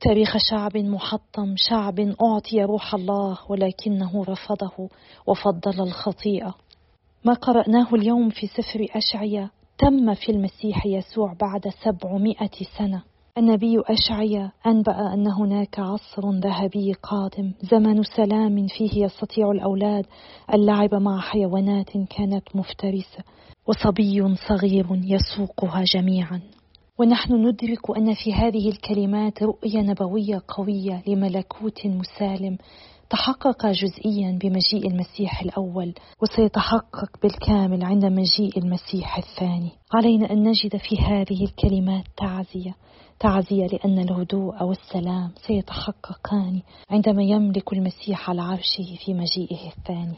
تاريخ 0.00 0.36
شعب 0.50 0.76
محطم 0.76 1.54
شعب 1.56 2.00
أعطي 2.00 2.62
روح 2.64 2.94
الله 2.94 3.38
ولكنه 3.48 4.24
رفضه 4.28 4.88
وفضل 5.26 5.80
الخطيئة. 5.80 6.54
ما 7.24 7.32
قرأناه 7.32 7.94
اليوم 7.94 8.28
في 8.28 8.46
سفر 8.46 8.86
أشعيا 8.96 9.50
تم 9.78 10.14
في 10.14 10.32
المسيح 10.32 10.86
يسوع 10.86 11.32
بعد 11.40 11.68
سبعمائة 11.84 12.64
سنة. 12.78 13.02
النبي 13.38 13.80
أشعيا 13.88 14.50
أنبأ 14.66 15.14
أن 15.14 15.26
هناك 15.26 15.78
عصر 15.78 16.30
ذهبي 16.30 16.92
قادم 16.92 17.52
زمن 17.70 18.02
سلام 18.02 18.66
فيه 18.66 19.04
يستطيع 19.04 19.50
الأولاد 19.50 20.06
اللعب 20.54 20.94
مع 20.94 21.20
حيوانات 21.20 21.90
كانت 21.90 22.56
مفترسة 22.56 23.24
وصبي 23.66 24.34
صغير 24.48 24.86
يسوقها 24.90 25.84
جميعا. 25.84 26.40
ونحن 26.98 27.34
ندرك 27.34 27.96
أن 27.96 28.14
في 28.14 28.34
هذه 28.34 28.68
الكلمات 28.68 29.42
رؤية 29.42 29.80
نبوية 29.80 30.42
قوية 30.48 31.02
لملكوت 31.06 31.86
مسالم 31.86 32.58
تحقق 33.10 33.66
جزئيا 33.66 34.38
بمجيء 34.42 34.90
المسيح 34.90 35.40
الأول 35.42 35.94
وسيتحقق 36.22 37.10
بالكامل 37.22 37.84
عند 37.84 38.04
مجيء 38.04 38.58
المسيح 38.58 39.18
الثاني. 39.18 39.70
علينا 39.94 40.32
أن 40.32 40.42
نجد 40.48 40.76
في 40.76 40.96
هذه 40.98 41.44
الكلمات 41.44 42.04
تعزية. 42.16 42.74
تعزيه 43.24 43.66
لأن 43.66 43.98
الهدوء 43.98 44.62
والسلام 44.62 45.30
سيتحققان 45.46 46.60
عندما 46.90 47.22
يملك 47.22 47.72
المسيح 47.72 48.30
على 48.30 48.42
عرشه 48.42 48.96
في 49.04 49.14
مجيئه 49.14 49.68
الثاني. 49.76 50.16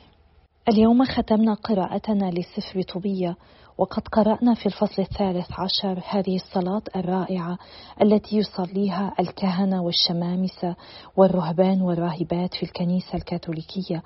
اليوم 0.69 1.05
ختمنا 1.05 1.55
قراءتنا 1.55 2.31
لسفر 2.31 2.83
طوبية 2.83 3.37
وقد 3.79 4.09
قرأنا 4.09 4.55
في 4.55 4.67
الفصل 4.67 5.03
الثالث 5.03 5.47
عشر 5.53 6.03
هذه 6.09 6.37
الصلاة 6.37 6.83
الرائعة 6.97 7.59
التي 8.03 8.37
يصليها 8.37 9.15
الكهنة 9.21 9.83
والشمامسة 9.83 10.77
والرهبان 11.17 11.83
والراهبات 11.83 12.55
في 12.55 12.63
الكنيسة 12.63 13.15
الكاثوليكية 13.15 14.03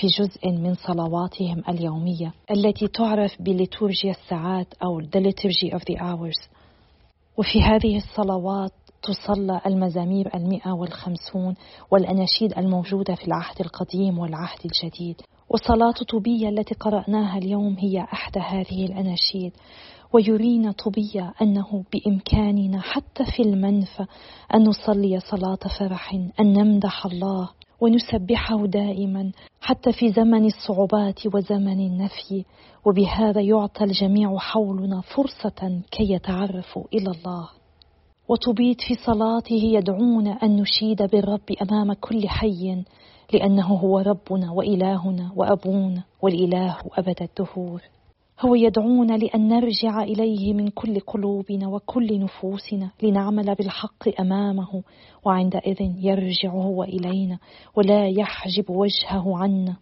في 0.00 0.06
جزء 0.06 0.50
من 0.50 0.74
صلواتهم 0.74 1.62
اليومية 1.68 2.32
التي 2.50 2.88
تعرف 2.88 3.42
بليتورجيا 3.42 4.10
الساعات 4.10 4.74
أو 4.82 5.00
The 5.00 5.20
Liturgy 5.20 5.74
of 5.74 5.80
the 5.80 5.96
Hours. 6.00 6.57
وفي 7.38 7.62
هذه 7.62 7.96
الصلوات 7.96 8.72
تصلى 9.02 9.60
المزامير 9.66 10.34
المئة 10.34 10.70
والخمسون 10.70 11.54
والأناشيد 11.90 12.58
الموجودة 12.58 13.14
في 13.14 13.26
العهد 13.26 13.60
القديم 13.60 14.18
والعهد 14.18 14.58
الجديد. 14.64 15.22
وصلاة 15.48 15.94
طوبية 16.08 16.48
التي 16.48 16.74
قرأناها 16.74 17.38
اليوم 17.38 17.76
هي 17.78 18.00
أحدى 18.12 18.40
هذه 18.40 18.86
الأناشيد. 18.86 19.52
ويرينا 20.12 20.72
طوبية 20.72 21.32
أنه 21.42 21.84
بإمكاننا 21.92 22.80
حتى 22.80 23.24
في 23.24 23.42
المنفى 23.42 24.06
أن 24.54 24.62
نصلي 24.68 25.20
صلاة 25.20 25.78
فرح 25.78 26.14
أن 26.40 26.52
نمدح 26.52 27.06
الله 27.06 27.50
ونسبحه 27.80 28.66
دائما 28.66 29.32
حتى 29.60 29.92
في 29.92 30.12
زمن 30.12 30.44
الصعوبات 30.44 31.26
وزمن 31.34 31.80
النفي. 31.80 32.44
وبهذا 32.84 33.40
يعطى 33.40 33.84
الجميع 33.84 34.38
حولنا 34.38 35.00
فرصة 35.00 35.80
كي 35.90 36.12
يتعرفوا 36.12 36.84
إلى 36.94 37.10
الله. 37.10 37.48
وتبيت 38.28 38.80
في 38.80 38.94
صلاته 38.94 39.64
يدعونا 39.64 40.30
أن 40.30 40.56
نشيد 40.56 41.02
بالرب 41.02 41.50
أمام 41.62 41.92
كل 41.92 42.28
حي 42.28 42.84
لأنه 43.32 43.66
هو 43.66 43.98
ربنا 43.98 44.52
وإلهنا 44.52 45.32
وأبونا 45.36 46.02
والإله 46.22 46.76
أبد 46.98 47.22
الدهور. 47.22 47.82
هو 48.40 48.54
يدعونا 48.54 49.12
لأن 49.12 49.48
نرجع 49.48 50.02
إليه 50.02 50.54
من 50.54 50.68
كل 50.68 51.00
قلوبنا 51.00 51.68
وكل 51.68 52.20
نفوسنا 52.20 52.90
لنعمل 53.02 53.54
بالحق 53.54 54.20
أمامه 54.20 54.82
وعندئذ 55.24 55.76
يرجع 55.80 56.50
هو 56.50 56.82
إلينا 56.82 57.38
ولا 57.76 58.08
يحجب 58.08 58.70
وجهه 58.70 59.38
عنا. 59.38 59.76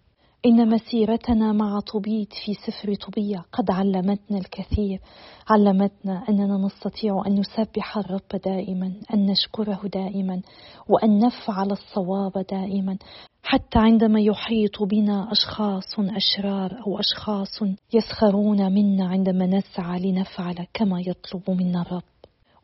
إن 0.46 0.68
مسيرتنا 0.68 1.52
مع 1.52 1.80
طبيت 1.80 2.32
في 2.44 2.54
سفر 2.54 2.94
طبية 2.94 3.44
قد 3.52 3.70
علمتنا 3.70 4.38
الكثير. 4.38 5.00
علمتنا 5.48 6.24
أننا 6.28 6.56
نستطيع 6.66 7.22
أن 7.26 7.40
نسبح 7.40 7.98
الرب 7.98 8.40
دائما 8.44 8.92
أن 9.14 9.26
نشكره 9.26 9.80
دائما 9.94 10.40
وأن 10.88 11.18
نفعل 11.18 11.70
الصواب 11.70 12.46
دائما. 12.50 12.98
حتى 13.48 13.78
عندما 13.78 14.20
يحيط 14.20 14.82
بنا 14.82 15.32
أشخاص 15.32 15.98
أشرار 15.98 16.80
أو 16.86 16.98
أشخاص 16.98 17.62
يسخرون 17.94 18.72
منا 18.72 19.08
عندما 19.08 19.46
نسعى 19.46 20.00
لنفعل 20.00 20.66
كما 20.74 21.00
يطلب 21.00 21.50
منا 21.50 21.82
الرب. 21.82 22.02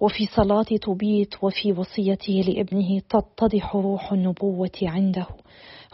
وفي 0.01 0.27
صلاة 0.37 0.63
تبيت 0.63 1.45
وفي 1.45 1.73
وصيته 1.73 2.33
لابنه 2.33 3.01
تتضح 3.01 3.77
روح 3.77 4.13
النبوة 4.13 4.79
عنده. 4.83 5.27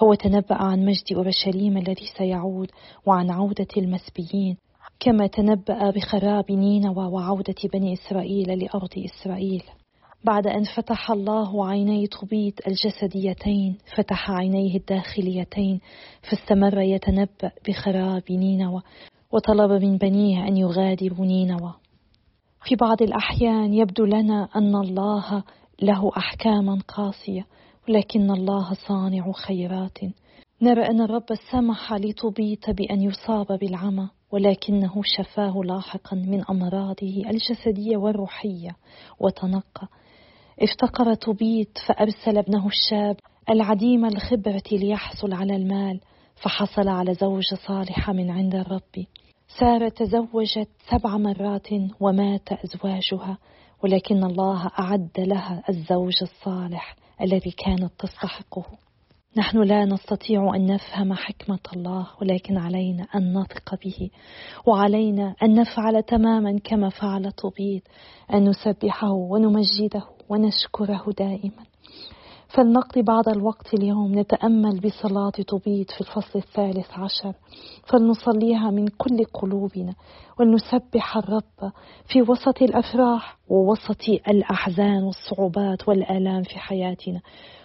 هو 0.03 0.15
تنبأ 0.15 0.55
عن 0.55 0.85
مجد 0.85 1.13
أورشليم 1.17 1.77
الذي 1.77 2.07
سيعود 2.19 2.71
وعن 3.07 3.31
عودة 3.31 3.69
المسبيين 3.77 4.57
كما 5.01 5.27
تنبأ 5.27 5.91
بخراب 5.91 6.53
نينوى 6.53 7.07
وعودة 7.07 7.69
بني 7.73 7.93
إسرائيل 7.93 8.59
لأرض 8.59 8.91
إسرائيل. 8.99 9.63
بعد 10.29 10.47
أن 10.47 10.65
فتح 10.65 11.11
الله 11.11 11.69
عيني 11.69 12.07
طبيط 12.07 12.55
الجسديتين 12.67 13.79
فتح 13.97 14.31
عينيه 14.31 14.77
الداخليتين 14.77 15.81
فاستمر 16.31 16.81
يتنبأ 16.81 17.51
بخراب 17.69 18.23
نينوى 18.31 18.83
وطلب 19.33 19.83
من 19.83 19.97
بنيه 19.97 20.49
أن 20.49 20.57
يغادروا 20.57 21.27
نينوى. 21.27 21.75
في 22.65 22.75
بعض 22.75 23.03
الأحيان 23.03 23.75
يبدو 23.75 24.05
لنا 24.05 24.49
أن 24.57 24.77
الله 24.77 25.43
له 25.83 26.11
أحكاما 26.17 26.79
قاسية 26.89 27.47
ولكن 27.89 28.31
الله 28.31 28.75
صانع 28.89 29.33
خيرات. 29.33 29.99
نرى 30.63 30.83
أن 30.83 31.01
الرب 31.01 31.27
سمح 31.53 31.93
لطبيط 31.93 32.71
بأن 32.71 33.03
يصاب 33.03 33.47
بالعمى 33.47 34.09
ولكنه 34.33 35.03
شفاه 35.05 35.61
لاحقا 35.65 36.17
من 36.17 36.45
أمراضه 36.51 37.25
الجسدية 37.31 37.97
والروحية 37.97 38.77
وتنقى. 39.21 39.89
افتقر 40.63 41.15
طبيط 41.15 41.79
فأرسل 41.87 42.39
ابنه 42.39 42.67
الشاب 42.67 43.17
العديم 43.51 44.05
الخبرة 44.05 44.63
ليحصل 44.73 45.33
على 45.33 45.57
المال 45.57 46.01
فحصل 46.43 46.89
على 46.89 47.15
زوجة 47.15 47.59
صالحة 47.67 48.13
من 48.13 48.31
عند 48.31 48.55
الرب. 48.55 49.07
سارة 49.61 49.89
تزوجت 49.89 50.69
سبع 50.91 51.17
مرات 51.17 51.69
ومات 52.01 52.53
أزواجها 52.53 53.39
ولكن 53.83 54.25
الله 54.25 54.71
أعد 54.79 55.11
لها 55.19 55.63
الزوج 55.69 56.15
الصالح 56.23 56.97
الذي 57.23 57.51
كانت 57.51 57.93
تستحقه. 57.99 58.65
نحن 59.37 59.63
لا 59.63 59.85
نستطيع 59.85 60.55
أن 60.55 60.67
نفهم 60.67 61.13
حكمة 61.13 61.59
الله 61.77 62.07
ولكن 62.23 62.59
علينا 62.59 63.07
أن 63.15 63.39
نثق 63.39 63.75
به 63.85 64.11
وعلينا 64.67 65.35
أن 65.43 65.55
نفعل 65.55 66.03
تماما 66.03 66.59
كما 66.65 66.89
فعل 66.89 67.33
طبيب 67.33 67.83
أن 68.35 68.49
نسبحه 68.49 69.13
ونمجده. 69.13 70.18
ونشكره 70.29 71.05
دائما. 71.19 71.65
فلنقضي 72.49 73.03
بعض 73.03 73.29
الوقت 73.29 73.75
اليوم 73.75 74.19
نتأمل 74.19 74.81
بصلاة 74.81 75.33
طبيب 75.49 75.87
في 75.91 76.01
الفصل 76.01 76.39
الثالث 76.39 76.91
عشر. 76.93 77.33
فلنصليها 77.87 78.71
من 78.71 78.89
كل 78.89 79.25
قلوبنا 79.25 79.95
ولنسبح 80.41 81.17
الرب 81.17 81.73
في 82.13 82.23
وسط 82.23 82.63
الأفراح 82.63 83.39
ووسط 83.49 84.09
الأحزان 84.29 85.03
والصعوبات 85.03 85.89
والآلام 85.89 86.43
في 86.43 86.59
حياتنا. 86.59 87.21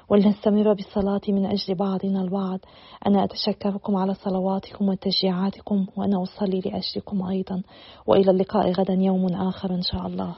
ولنستمر 0.10 0.74
بالصلاة 0.74 1.22
من 1.28 1.46
أجل 1.46 1.76
بعضنا 1.76 2.22
البعض. 2.22 2.60
أنا 3.08 3.24
أتشكركم 3.24 3.96
على 3.96 4.14
صلواتكم 4.14 4.90
وتشجيعاتكم 4.90 5.86
وأنا 5.96 6.24
أصلي 6.24 6.60
لأجلكم 6.60 7.24
أيضا. 7.24 7.62
وإلى 8.08 8.32
اللقاء 8.32 8.72
غدا 8.72 8.94
يوم 8.94 9.26
آخر 9.34 9.72
إن 9.72 9.82
شاء 9.82 10.08
الله. 10.08 10.36